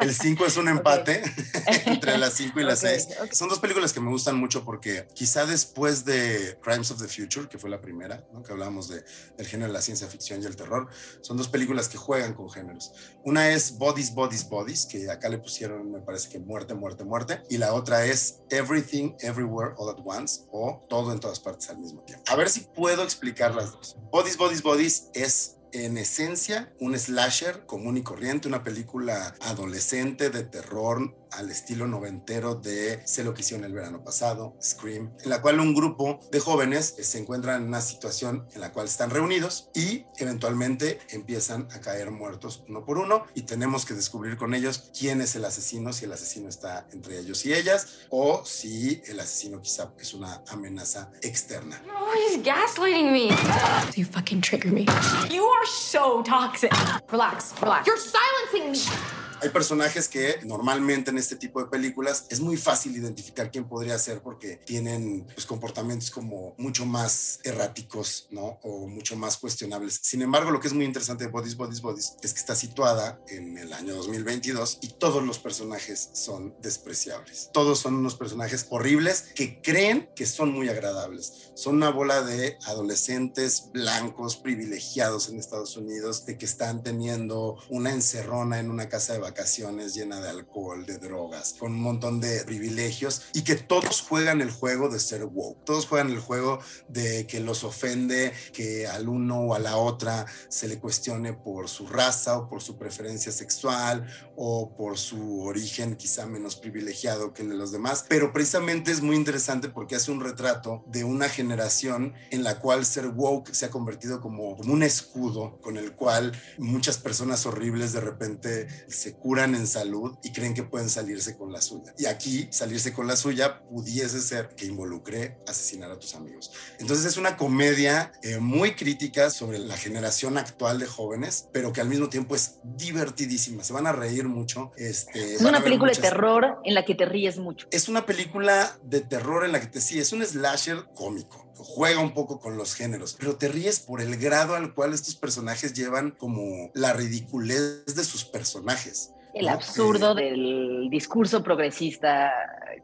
El 0.00 0.14
cinco 0.14 0.46
es 0.46 0.56
un 0.56 0.68
empate 0.68 1.22
entre 1.86 2.16
las 2.18 2.34
cinco 2.34 2.60
y 2.60 2.64
las 2.64 2.80
seis. 2.80 3.08
Son 3.32 3.48
dos 3.48 3.58
películas 3.58 3.92
que 3.92 4.00
me 4.00 4.10
gustan 4.10 4.36
mucho 4.36 4.64
porque 4.64 5.08
quizá 5.12 5.44
después 5.44 6.04
de 6.04 6.56
Crimes 6.62 6.90
of 6.92 7.02
the 7.02 7.08
Future, 7.08 7.48
que 7.48 7.58
fue 7.58 7.68
la 7.68 7.80
primera, 7.80 8.24
que 8.46 8.52
hablábamos 8.52 8.88
de, 8.88 9.02
del 9.36 9.46
género 9.46 9.68
de 9.68 9.74
la 9.74 9.82
ciencia 9.82 10.06
ficción 10.06 10.40
y 10.40 10.46
el 10.46 10.54
terror, 10.54 10.88
son 11.20 11.36
dos 11.36 11.48
películas 11.48 11.88
que 11.88 11.98
juegan 11.98 12.34
con 12.34 12.48
géneros. 12.48 12.92
Una 13.24 13.50
es 13.50 13.76
Bodies, 13.76 14.14
Bodies, 14.14 14.48
Bodies, 14.48 14.86
que 14.86 15.10
acá 15.10 15.28
le 15.28 15.38
pusieron, 15.38 15.90
me 15.90 16.00
parece 16.00 16.28
que 16.28 16.38
muerte, 16.38 16.74
muerte, 16.74 17.02
muerte. 17.02 17.42
Y 17.50 17.58
la 17.58 17.74
otra 17.74 18.04
es 18.04 18.42
Everything, 18.50 19.14
Everywhere, 19.20 19.74
All 19.78 19.90
at 19.90 20.02
Once, 20.04 20.42
o 20.52 20.86
Todo 20.88 21.12
en 21.12 21.18
todas 21.18 21.40
partes 21.40 21.68
al 21.70 21.78
mismo 21.78 21.87
a 22.26 22.36
ver 22.36 22.48
si 22.48 22.60
puedo 22.60 23.02
explicar 23.02 23.54
las 23.54 23.72
dos. 23.72 23.96
Bodies, 24.10 24.36
Bodies, 24.36 24.62
Bodies 24.62 25.08
es 25.14 25.56
en 25.72 25.98
esencia 25.98 26.72
un 26.80 26.98
slasher 26.98 27.66
común 27.66 27.96
y 27.96 28.02
corriente, 28.02 28.48
una 28.48 28.62
película 28.62 29.34
adolescente 29.40 30.30
de 30.30 30.44
terror 30.44 31.14
al 31.32 31.50
estilo 31.50 31.86
noventero 31.86 32.54
de 32.54 33.00
Sé 33.06 33.24
lo 33.24 33.34
que 33.34 33.42
hicieron 33.42 33.64
el 33.64 33.72
verano 33.72 34.02
pasado, 34.02 34.56
Scream, 34.62 35.12
en 35.22 35.30
la 35.30 35.40
cual 35.40 35.60
un 35.60 35.74
grupo 35.74 36.20
de 36.30 36.40
jóvenes 36.40 36.94
se 37.00 37.18
encuentran 37.18 37.62
en 37.62 37.68
una 37.68 37.80
situación 37.80 38.46
en 38.54 38.60
la 38.60 38.72
cual 38.72 38.86
están 38.86 39.10
reunidos 39.10 39.70
y 39.74 40.04
eventualmente 40.16 41.00
empiezan 41.10 41.68
a 41.72 41.80
caer 41.80 42.10
muertos 42.10 42.64
uno 42.68 42.84
por 42.84 42.98
uno 42.98 43.24
y 43.34 43.42
tenemos 43.42 43.84
que 43.84 43.94
descubrir 43.94 44.36
con 44.36 44.54
ellos 44.54 44.90
quién 44.98 45.20
es 45.20 45.34
el 45.36 45.44
asesino, 45.44 45.92
si 45.92 46.04
el 46.04 46.12
asesino 46.12 46.48
está 46.48 46.86
entre 46.92 47.18
ellos 47.18 47.44
y 47.46 47.54
ellas 47.54 47.98
o 48.10 48.44
si 48.44 49.02
el 49.06 49.20
asesino 49.20 49.60
quizá 49.60 49.92
es 49.98 50.14
una 50.14 50.42
amenaza 50.48 51.10
externa. 51.22 51.82
Oh, 51.94 52.12
he's 52.14 52.42
gaslighting 52.42 53.12
me. 53.12 53.28
You 53.96 54.04
fucking 54.04 54.40
trigger 54.40 54.70
me. 54.70 54.86
You 55.30 55.44
are 55.44 55.66
so 55.66 56.22
toxic. 56.22 56.72
Relax, 57.10 57.54
relax. 57.60 57.86
You're 57.86 57.96
silencing 57.98 58.72
me. 58.72 59.27
Hay 59.40 59.50
personajes 59.50 60.08
que 60.08 60.40
normalmente 60.44 61.10
en 61.10 61.18
este 61.18 61.36
tipo 61.36 61.62
de 61.62 61.68
películas 61.68 62.26
es 62.28 62.40
muy 62.40 62.56
fácil 62.56 62.96
identificar 62.96 63.50
quién 63.52 63.68
podría 63.68 63.96
ser 63.98 64.20
porque 64.20 64.56
tienen 64.56 65.26
pues, 65.32 65.46
comportamientos 65.46 66.10
como 66.10 66.54
mucho 66.58 66.84
más 66.86 67.38
erráticos, 67.44 68.26
¿no? 68.30 68.58
O 68.62 68.88
mucho 68.88 69.16
más 69.16 69.36
cuestionables. 69.36 70.00
Sin 70.02 70.22
embargo, 70.22 70.50
lo 70.50 70.58
que 70.58 70.66
es 70.66 70.74
muy 70.74 70.84
interesante 70.84 71.24
de 71.24 71.30
Bodies, 71.30 71.56
Bodies, 71.56 71.80
Bodies 71.80 72.16
es 72.20 72.32
que 72.32 72.40
está 72.40 72.56
situada 72.56 73.20
en 73.28 73.58
el 73.58 73.72
año 73.72 73.94
2022 73.94 74.78
y 74.82 74.88
todos 74.88 75.22
los 75.22 75.38
personajes 75.38 76.10
son 76.14 76.56
despreciables. 76.60 77.50
Todos 77.52 77.78
son 77.78 77.94
unos 77.94 78.16
personajes 78.16 78.66
horribles 78.70 79.26
que 79.34 79.60
creen 79.62 80.10
que 80.16 80.26
son 80.26 80.52
muy 80.52 80.68
agradables. 80.68 81.52
Son 81.54 81.76
una 81.76 81.90
bola 81.90 82.22
de 82.22 82.58
adolescentes 82.66 83.70
blancos 83.72 84.36
privilegiados 84.36 85.28
en 85.28 85.38
Estados 85.38 85.76
Unidos 85.76 86.26
de 86.26 86.36
que 86.36 86.44
están 86.44 86.82
teniendo 86.82 87.56
una 87.68 87.92
encerrona 87.92 88.58
en 88.58 88.70
una 88.70 88.88
casa 88.88 89.12
de 89.12 89.27
vacaciones 89.28 89.94
llena 89.94 90.20
de 90.20 90.30
alcohol, 90.30 90.86
de 90.86 90.96
drogas, 90.96 91.54
con 91.58 91.72
un 91.72 91.82
montón 91.82 92.18
de 92.18 92.44
privilegios 92.44 93.22
y 93.34 93.42
que 93.42 93.56
todos 93.56 94.00
juegan 94.00 94.40
el 94.40 94.50
juego 94.50 94.88
de 94.88 94.98
ser 94.98 95.24
woke. 95.24 95.64
Todos 95.64 95.86
juegan 95.86 96.10
el 96.10 96.18
juego 96.18 96.60
de 96.88 97.26
que 97.26 97.40
los 97.40 97.62
ofende 97.62 98.32
que 98.54 98.86
al 98.86 99.06
uno 99.08 99.40
o 99.40 99.54
a 99.54 99.58
la 99.58 99.76
otra 99.76 100.24
se 100.48 100.66
le 100.66 100.78
cuestione 100.78 101.34
por 101.34 101.68
su 101.68 101.86
raza 101.86 102.38
o 102.38 102.48
por 102.48 102.62
su 102.62 102.78
preferencia 102.78 103.30
sexual 103.30 104.06
o 104.34 104.74
por 104.74 104.96
su 104.96 105.42
origen 105.42 105.96
quizá 105.96 106.24
menos 106.26 106.56
privilegiado 106.56 107.34
que 107.34 107.42
el 107.42 107.50
de 107.50 107.56
los 107.56 107.70
demás. 107.70 108.06
Pero 108.08 108.32
precisamente 108.32 108.92
es 108.92 109.02
muy 109.02 109.16
interesante 109.16 109.68
porque 109.68 109.96
hace 109.96 110.10
un 110.10 110.20
retrato 110.20 110.84
de 110.86 111.04
una 111.04 111.28
generación 111.28 112.14
en 112.30 112.44
la 112.44 112.60
cual 112.60 112.86
ser 112.86 113.08
woke 113.08 113.52
se 113.52 113.66
ha 113.66 113.70
convertido 113.70 114.22
como, 114.22 114.56
como 114.56 114.72
un 114.72 114.82
escudo 114.82 115.58
con 115.60 115.76
el 115.76 115.92
cual 115.92 116.32
muchas 116.56 116.96
personas 116.96 117.44
horribles 117.44 117.92
de 117.92 118.00
repente 118.00 118.68
se 118.88 119.17
curan 119.18 119.54
en 119.54 119.66
salud 119.66 120.16
y 120.22 120.32
creen 120.32 120.54
que 120.54 120.62
pueden 120.62 120.88
salirse 120.88 121.36
con 121.36 121.52
la 121.52 121.60
suya. 121.60 121.94
Y 121.98 122.06
aquí 122.06 122.48
salirse 122.50 122.92
con 122.92 123.06
la 123.06 123.16
suya 123.16 123.60
pudiese 123.68 124.20
ser 124.20 124.50
que 124.56 124.66
involucre 124.66 125.38
asesinar 125.46 125.90
a 125.90 125.98
tus 125.98 126.14
amigos. 126.14 126.52
Entonces 126.78 127.06
es 127.06 127.16
una 127.16 127.36
comedia 127.36 128.12
eh, 128.22 128.38
muy 128.38 128.74
crítica 128.74 129.30
sobre 129.30 129.58
la 129.58 129.76
generación 129.76 130.38
actual 130.38 130.78
de 130.78 130.86
jóvenes, 130.86 131.48
pero 131.52 131.72
que 131.72 131.80
al 131.80 131.88
mismo 131.88 132.08
tiempo 132.08 132.34
es 132.34 132.58
divertidísima. 132.64 133.64
Se 133.64 133.72
van 133.72 133.86
a 133.86 133.92
reír 133.92 134.24
mucho. 134.24 134.72
Este, 134.76 135.34
es 135.34 135.40
una 135.40 135.62
película 135.62 135.92
de 135.92 135.98
terror 136.00 136.58
en 136.64 136.74
la 136.74 136.84
que 136.84 136.94
te 136.94 137.04
ríes 137.04 137.38
mucho. 137.38 137.66
Es 137.70 137.88
una 137.88 138.06
película 138.06 138.78
de 138.82 139.00
terror 139.00 139.44
en 139.44 139.52
la 139.52 139.60
que 139.60 139.66
te 139.66 139.80
sí, 139.80 139.98
es 139.98 140.12
un 140.12 140.24
slasher 140.24 140.86
cómico 140.94 141.48
juega 141.64 142.00
un 142.00 142.14
poco 142.14 142.40
con 142.40 142.56
los 142.56 142.74
géneros, 142.74 143.16
pero 143.18 143.36
te 143.36 143.48
ríes 143.48 143.80
por 143.80 144.00
el 144.00 144.16
grado 144.16 144.54
al 144.54 144.74
cual 144.74 144.94
estos 144.94 145.16
personajes 145.16 145.74
llevan 145.74 146.12
como 146.12 146.70
la 146.74 146.92
ridiculez 146.92 147.84
de 147.86 148.04
sus 148.04 148.24
personajes. 148.24 149.07
El 149.34 149.48
absurdo 149.48 150.14
del 150.14 150.88
discurso 150.90 151.42
progresista, 151.42 152.32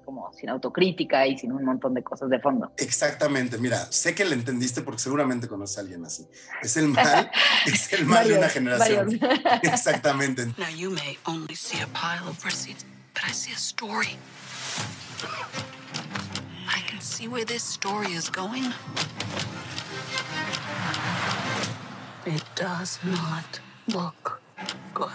como 0.05 0.33
sin 0.33 0.51
autocrítica 0.51 1.27
y 1.27 1.39
sin 1.39 1.53
un 1.53 1.65
montón 1.65 1.95
de 1.95 2.03
cosas 2.03 2.29
de 2.29 2.39
fondo. 2.39 2.73
Exactamente, 2.77 3.59
mira, 3.59 3.79
sé 3.91 4.15
que 4.15 4.25
le 4.25 4.35
entendiste 4.35 4.83
porque 4.83 5.01
seguramente 5.01 5.49
conoce 5.49 5.81
a 5.81 5.83
alguien 5.83 6.05
así. 6.05 6.27
Es 6.63 6.77
el 6.77 6.89
mal, 6.89 7.31
es 7.67 7.93
el 7.93 8.05
mal 8.07 8.29
de 8.29 8.39
una 8.39 8.49
generación. 8.49 9.19
Exactamente. 9.63 10.47
Now 10.59 10.69
you 10.77 10.91
may 10.91 11.19
only 11.27 11.55
see 11.55 11.81
a 11.81 11.87
pile 11.89 12.29
of 12.29 12.45
receipts, 12.45 12.85
but 13.15 13.25
I 13.25 13.33
see 13.33 13.53
a 13.53 13.59
story. 13.59 14.17
I 16.69 16.81
can 16.87 17.01
see 17.01 17.29
where 17.29 17.45
this 17.45 17.63
story 17.63 18.13
is 18.13 18.31
going. 18.31 18.73
It 22.27 22.45
does 22.55 22.99
not 23.05 23.61
look 23.89 24.41
good. 24.95 25.11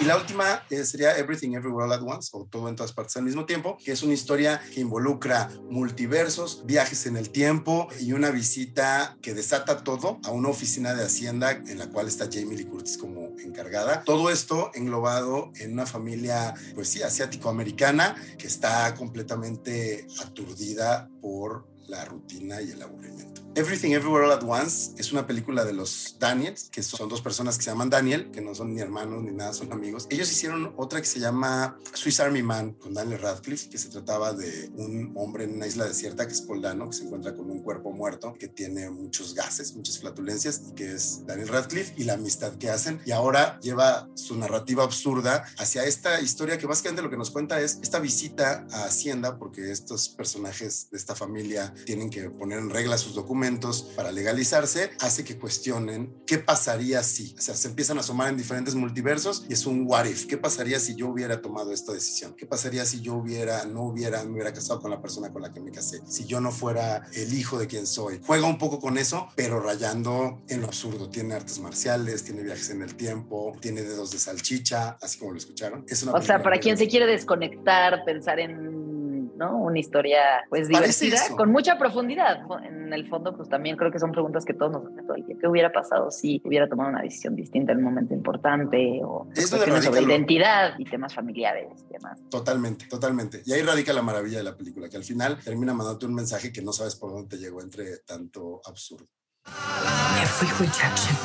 Y 0.00 0.04
la 0.06 0.16
última 0.16 0.62
eh, 0.70 0.84
sería 0.84 1.18
Everything 1.18 1.52
Everywhere 1.52 1.84
All 1.84 1.92
at 1.92 2.02
Once, 2.02 2.30
o 2.32 2.46
Todo 2.46 2.70
en 2.70 2.76
todas 2.76 2.92
partes 2.92 3.16
al 3.18 3.22
mismo 3.22 3.44
tiempo, 3.44 3.76
que 3.84 3.92
es 3.92 4.02
una 4.02 4.14
historia 4.14 4.60
que 4.72 4.80
involucra 4.80 5.50
multiversos, 5.68 6.64
viajes 6.64 7.04
en 7.04 7.18
el 7.18 7.30
tiempo 7.30 7.88
y 8.00 8.12
una 8.12 8.30
visita 8.30 9.18
que 9.20 9.34
desata 9.34 9.84
todo 9.84 10.18
a 10.24 10.30
una 10.30 10.48
oficina 10.48 10.94
de 10.94 11.04
Hacienda 11.04 11.50
en 11.50 11.78
la 11.78 11.90
cual 11.90 12.08
está 12.08 12.28
Jamie 12.32 12.56
Lee 12.56 12.64
Curtis 12.64 12.96
como 12.96 13.34
encargada. 13.44 14.02
Todo 14.04 14.30
esto 14.30 14.70
englobado 14.74 15.52
en 15.56 15.74
una 15.74 15.84
familia, 15.84 16.54
pues 16.74 16.88
sí, 16.88 17.02
asiático-americana 17.02 18.16
que 18.38 18.46
está 18.46 18.94
completamente 18.94 20.06
aturdida 20.22 21.10
por 21.20 21.68
la 21.90 22.04
rutina 22.04 22.62
y 22.62 22.70
el 22.70 22.82
aburrimiento. 22.82 23.40
Everything 23.56 23.90
Everywhere 23.90 24.26
All 24.26 24.32
at 24.32 24.44
Once 24.44 24.92
es 24.96 25.10
una 25.10 25.26
película 25.26 25.64
de 25.64 25.72
los 25.72 26.16
Daniels, 26.20 26.70
que 26.70 26.84
son 26.84 27.08
dos 27.08 27.20
personas 27.20 27.58
que 27.58 27.64
se 27.64 27.70
llaman 27.70 27.90
Daniel, 27.90 28.30
que 28.30 28.40
no 28.40 28.54
son 28.54 28.72
ni 28.72 28.80
hermanos 28.80 29.24
ni 29.24 29.32
nada, 29.32 29.52
son 29.52 29.72
amigos. 29.72 30.06
Ellos 30.08 30.30
hicieron 30.30 30.72
otra 30.76 31.00
que 31.00 31.08
se 31.08 31.18
llama 31.18 31.76
Swiss 31.92 32.20
Army 32.20 32.44
Man 32.44 32.74
con 32.74 32.94
Daniel 32.94 33.20
Radcliffe, 33.20 33.68
que 33.68 33.76
se 33.76 33.88
trataba 33.88 34.32
de 34.32 34.70
un 34.76 35.12
hombre 35.16 35.44
en 35.44 35.56
una 35.56 35.66
isla 35.66 35.84
desierta 35.84 36.28
que 36.28 36.32
es 36.32 36.42
poldano, 36.42 36.88
que 36.88 36.96
se 36.96 37.04
encuentra 37.04 37.34
con 37.34 37.50
un 37.50 37.60
cuerpo 37.60 37.90
muerto, 37.90 38.34
que 38.38 38.46
tiene 38.46 38.88
muchos 38.88 39.34
gases, 39.34 39.74
muchas 39.74 39.98
flatulencias, 39.98 40.62
y 40.70 40.74
que 40.76 40.92
es 40.92 41.26
Daniel 41.26 41.48
Radcliffe 41.48 41.94
y 41.96 42.04
la 42.04 42.14
amistad 42.14 42.52
que 42.54 42.70
hacen. 42.70 43.00
Y 43.04 43.10
ahora 43.10 43.58
lleva 43.58 44.08
su 44.14 44.36
narrativa 44.38 44.84
absurda 44.84 45.44
hacia 45.58 45.84
esta 45.84 46.20
historia 46.20 46.56
que 46.56 46.66
básicamente 46.66 47.02
lo 47.02 47.10
que 47.10 47.16
nos 47.16 47.32
cuenta 47.32 47.60
es 47.60 47.80
esta 47.82 47.98
visita 47.98 48.64
a 48.70 48.84
Hacienda, 48.84 49.38
porque 49.38 49.72
estos 49.72 50.08
personajes 50.08 50.88
de 50.92 50.98
esta 50.98 51.16
familia 51.16 51.74
tienen 51.84 52.10
que 52.10 52.30
poner 52.30 52.58
en 52.58 52.70
regla 52.70 52.98
sus 52.98 53.14
documentos 53.14 53.82
para 53.96 54.12
legalizarse, 54.12 54.90
hace 55.00 55.24
que 55.24 55.38
cuestionen 55.38 56.14
qué 56.26 56.38
pasaría 56.38 57.02
si, 57.02 57.34
o 57.38 57.40
sea, 57.40 57.54
se 57.54 57.68
empiezan 57.68 57.98
a 57.98 58.00
asomar 58.00 58.28
en 58.28 58.36
diferentes 58.36 58.74
multiversos 58.74 59.44
y 59.48 59.52
es 59.52 59.66
un 59.66 59.84
what 59.86 60.06
if, 60.06 60.26
qué 60.26 60.36
pasaría 60.36 60.78
si 60.80 60.94
yo 60.94 61.08
hubiera 61.08 61.40
tomado 61.40 61.72
esta 61.72 61.92
decisión, 61.92 62.34
qué 62.36 62.46
pasaría 62.46 62.84
si 62.84 63.00
yo 63.00 63.14
hubiera, 63.14 63.64
no 63.64 63.82
hubiera, 63.82 64.22
me 64.24 64.32
hubiera 64.32 64.52
casado 64.52 64.80
con 64.80 64.90
la 64.90 65.00
persona 65.00 65.32
con 65.32 65.42
la 65.42 65.52
que 65.52 65.60
me 65.60 65.70
casé, 65.70 66.00
si 66.06 66.24
yo 66.26 66.40
no 66.40 66.50
fuera 66.50 67.06
el 67.14 67.32
hijo 67.34 67.58
de 67.58 67.66
quien 67.66 67.86
soy. 67.86 68.20
Juega 68.24 68.46
un 68.46 68.58
poco 68.58 68.78
con 68.78 68.98
eso, 68.98 69.28
pero 69.36 69.60
rayando 69.60 70.42
en 70.48 70.60
lo 70.60 70.66
absurdo. 70.66 71.08
Tiene 71.08 71.34
artes 71.34 71.58
marciales, 71.58 72.24
tiene 72.24 72.42
viajes 72.42 72.70
en 72.70 72.82
el 72.82 72.94
tiempo, 72.94 73.56
tiene 73.60 73.82
dedos 73.82 74.10
de 74.10 74.18
salchicha, 74.18 74.98
así 75.00 75.18
como 75.18 75.32
lo 75.32 75.38
escucharon. 75.38 75.84
Es 75.88 76.02
una 76.02 76.12
o 76.12 76.22
sea, 76.22 76.42
para 76.42 76.58
quien 76.58 76.76
se 76.76 76.88
quiere 76.88 77.06
desconectar, 77.06 78.04
pensar 78.04 78.38
en 78.40 78.99
¿no? 79.40 79.56
Una 79.56 79.78
historia 79.78 80.20
pues 80.50 80.68
divertida, 80.68 81.18
con 81.34 81.50
mucha 81.50 81.78
profundidad. 81.78 82.42
En 82.62 82.92
el 82.92 83.08
fondo, 83.08 83.34
pues 83.34 83.48
también 83.48 83.76
creo 83.76 83.90
que 83.90 83.98
son 83.98 84.12
preguntas 84.12 84.44
que 84.44 84.52
todos 84.52 84.70
nos 84.70 84.86
hacen 84.86 85.06
todo 85.06 85.16
el 85.16 85.24
tiempo. 85.24 85.40
¿Qué 85.40 85.48
hubiera 85.48 85.72
pasado 85.72 86.10
si 86.10 86.42
hubiera 86.44 86.68
tomado 86.68 86.90
una 86.90 87.00
decisión 87.00 87.34
distinta 87.34 87.72
en 87.72 87.78
un 87.78 87.84
momento 87.84 88.12
importante? 88.12 89.00
O 89.02 89.26
cuestiones 89.34 89.84
sobre 89.84 90.02
identidad 90.02 90.74
y 90.78 90.84
temas 90.84 91.14
familiares 91.14 91.68
y 91.88 91.92
demás. 91.94 92.20
Totalmente, 92.30 92.86
totalmente. 92.86 93.42
Y 93.46 93.54
ahí 93.54 93.62
radica 93.62 93.94
la 93.94 94.02
maravilla 94.02 94.38
de 94.38 94.44
la 94.44 94.56
película, 94.56 94.90
que 94.90 94.98
al 94.98 95.04
final 95.04 95.38
termina 95.42 95.72
mandándote 95.72 96.04
un 96.04 96.14
mensaje 96.14 96.52
que 96.52 96.60
no 96.60 96.72
sabes 96.72 96.94
por 96.96 97.10
dónde 97.10 97.36
te 97.36 97.42
llegó 97.42 97.62
entre 97.62 97.96
tanto 98.06 98.60
absurdo. 98.66 99.06
Every 99.46 100.50
rejection, 100.60 101.16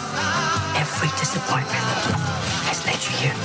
every 0.80 1.10
disappointment 1.20 1.84
has 2.66 2.86
led 2.86 2.96
you 2.96 3.12
here 3.20 3.45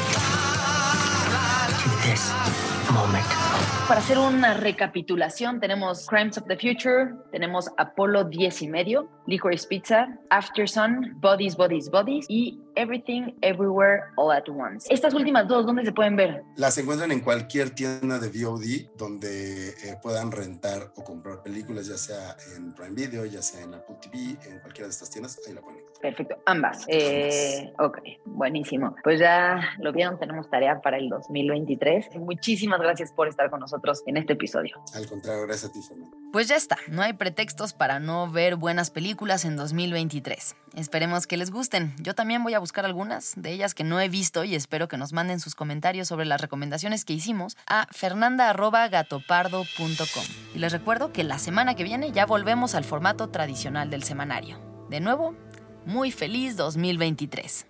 Para 3.90 4.02
hacer 4.02 4.18
una 4.18 4.54
recapitulación, 4.54 5.58
tenemos 5.58 6.06
Crimes 6.06 6.38
of 6.38 6.46
the 6.46 6.56
Future, 6.56 7.12
tenemos 7.32 7.68
Apolo 7.76 8.22
10 8.22 8.62
y 8.62 8.68
medio, 8.68 9.08
Licorice 9.26 9.66
Pizza, 9.66 10.16
After 10.30 10.68
Sun, 10.68 11.16
Bodies, 11.16 11.56
Bodies, 11.56 11.90
Bodies 11.90 12.26
y 12.28 12.60
Everything, 12.74 13.32
Everywhere, 13.42 14.02
All 14.16 14.32
at 14.32 14.48
Once. 14.48 14.86
Estas 14.92 15.14
últimas 15.14 15.46
dos, 15.48 15.66
¿dónde 15.66 15.84
se 15.84 15.92
pueden 15.92 16.16
ver? 16.16 16.42
Las 16.56 16.78
encuentran 16.78 17.12
en 17.12 17.20
cualquier 17.20 17.70
tienda 17.70 18.18
de 18.18 18.28
VOD 18.28 18.96
donde 18.96 19.68
eh, 19.68 19.96
puedan 20.02 20.30
rentar 20.30 20.92
o 20.96 21.04
comprar 21.04 21.42
películas, 21.42 21.86
ya 21.86 21.96
sea 21.96 22.36
en 22.56 22.72
Prime 22.74 22.94
Video, 22.94 23.24
ya 23.26 23.42
sea 23.42 23.62
en 23.62 23.74
Apple 23.74 23.96
TV, 24.00 24.36
en 24.48 24.60
cualquiera 24.60 24.86
de 24.86 24.90
estas 24.90 25.10
tiendas, 25.10 25.40
ahí 25.46 25.54
la 25.54 25.60
pueden 25.60 25.80
encontrar. 25.80 26.00
Perfecto, 26.00 26.36
ambas. 26.46 26.84
Eh, 26.88 27.72
ok, 27.78 27.98
buenísimo. 28.24 28.94
Pues 29.02 29.20
ya 29.20 29.60
lo 29.78 29.92
vieron, 29.92 30.18
tenemos 30.18 30.48
tarea 30.48 30.80
para 30.80 30.96
el 30.96 31.08
2023. 31.08 32.16
Muchísimas 32.16 32.80
gracias 32.80 33.12
por 33.12 33.28
estar 33.28 33.50
con 33.50 33.60
nosotros 33.60 34.02
en 34.06 34.16
este 34.16 34.32
episodio. 34.32 34.82
Al 34.94 35.06
contrario, 35.06 35.42
gracias 35.46 35.70
a 35.70 35.72
ti, 35.72 35.80
Fernando. 35.86 36.16
Pues 36.32 36.48
ya 36.48 36.56
está, 36.56 36.78
no 36.88 37.02
hay 37.02 37.12
pretextos 37.12 37.74
para 37.74 37.98
no 37.98 38.30
ver 38.30 38.56
buenas 38.56 38.90
películas 38.90 39.44
en 39.44 39.56
2023. 39.56 40.56
Esperemos 40.76 41.26
que 41.26 41.36
les 41.36 41.50
gusten. 41.50 41.94
Yo 41.98 42.14
también 42.14 42.42
voy 42.44 42.54
a 42.54 42.59
buscar 42.60 42.84
algunas 42.84 43.32
de 43.36 43.50
ellas 43.50 43.74
que 43.74 43.84
no 43.84 44.00
he 44.00 44.08
visto 44.08 44.44
y 44.44 44.54
espero 44.54 44.88
que 44.88 44.96
nos 44.96 45.12
manden 45.12 45.40
sus 45.40 45.54
comentarios 45.54 46.08
sobre 46.08 46.26
las 46.26 46.40
recomendaciones 46.40 47.04
que 47.04 47.12
hicimos 47.12 47.56
a 47.66 47.86
fernanda.gatopardo.com. 47.90 50.24
Y 50.54 50.58
les 50.58 50.72
recuerdo 50.72 51.12
que 51.12 51.24
la 51.24 51.38
semana 51.38 51.74
que 51.74 51.84
viene 51.84 52.12
ya 52.12 52.26
volvemos 52.26 52.74
al 52.74 52.84
formato 52.84 53.30
tradicional 53.30 53.90
del 53.90 54.04
semanario. 54.04 54.58
De 54.88 55.00
nuevo, 55.00 55.34
muy 55.86 56.10
feliz 56.10 56.56
2023. 56.56 57.69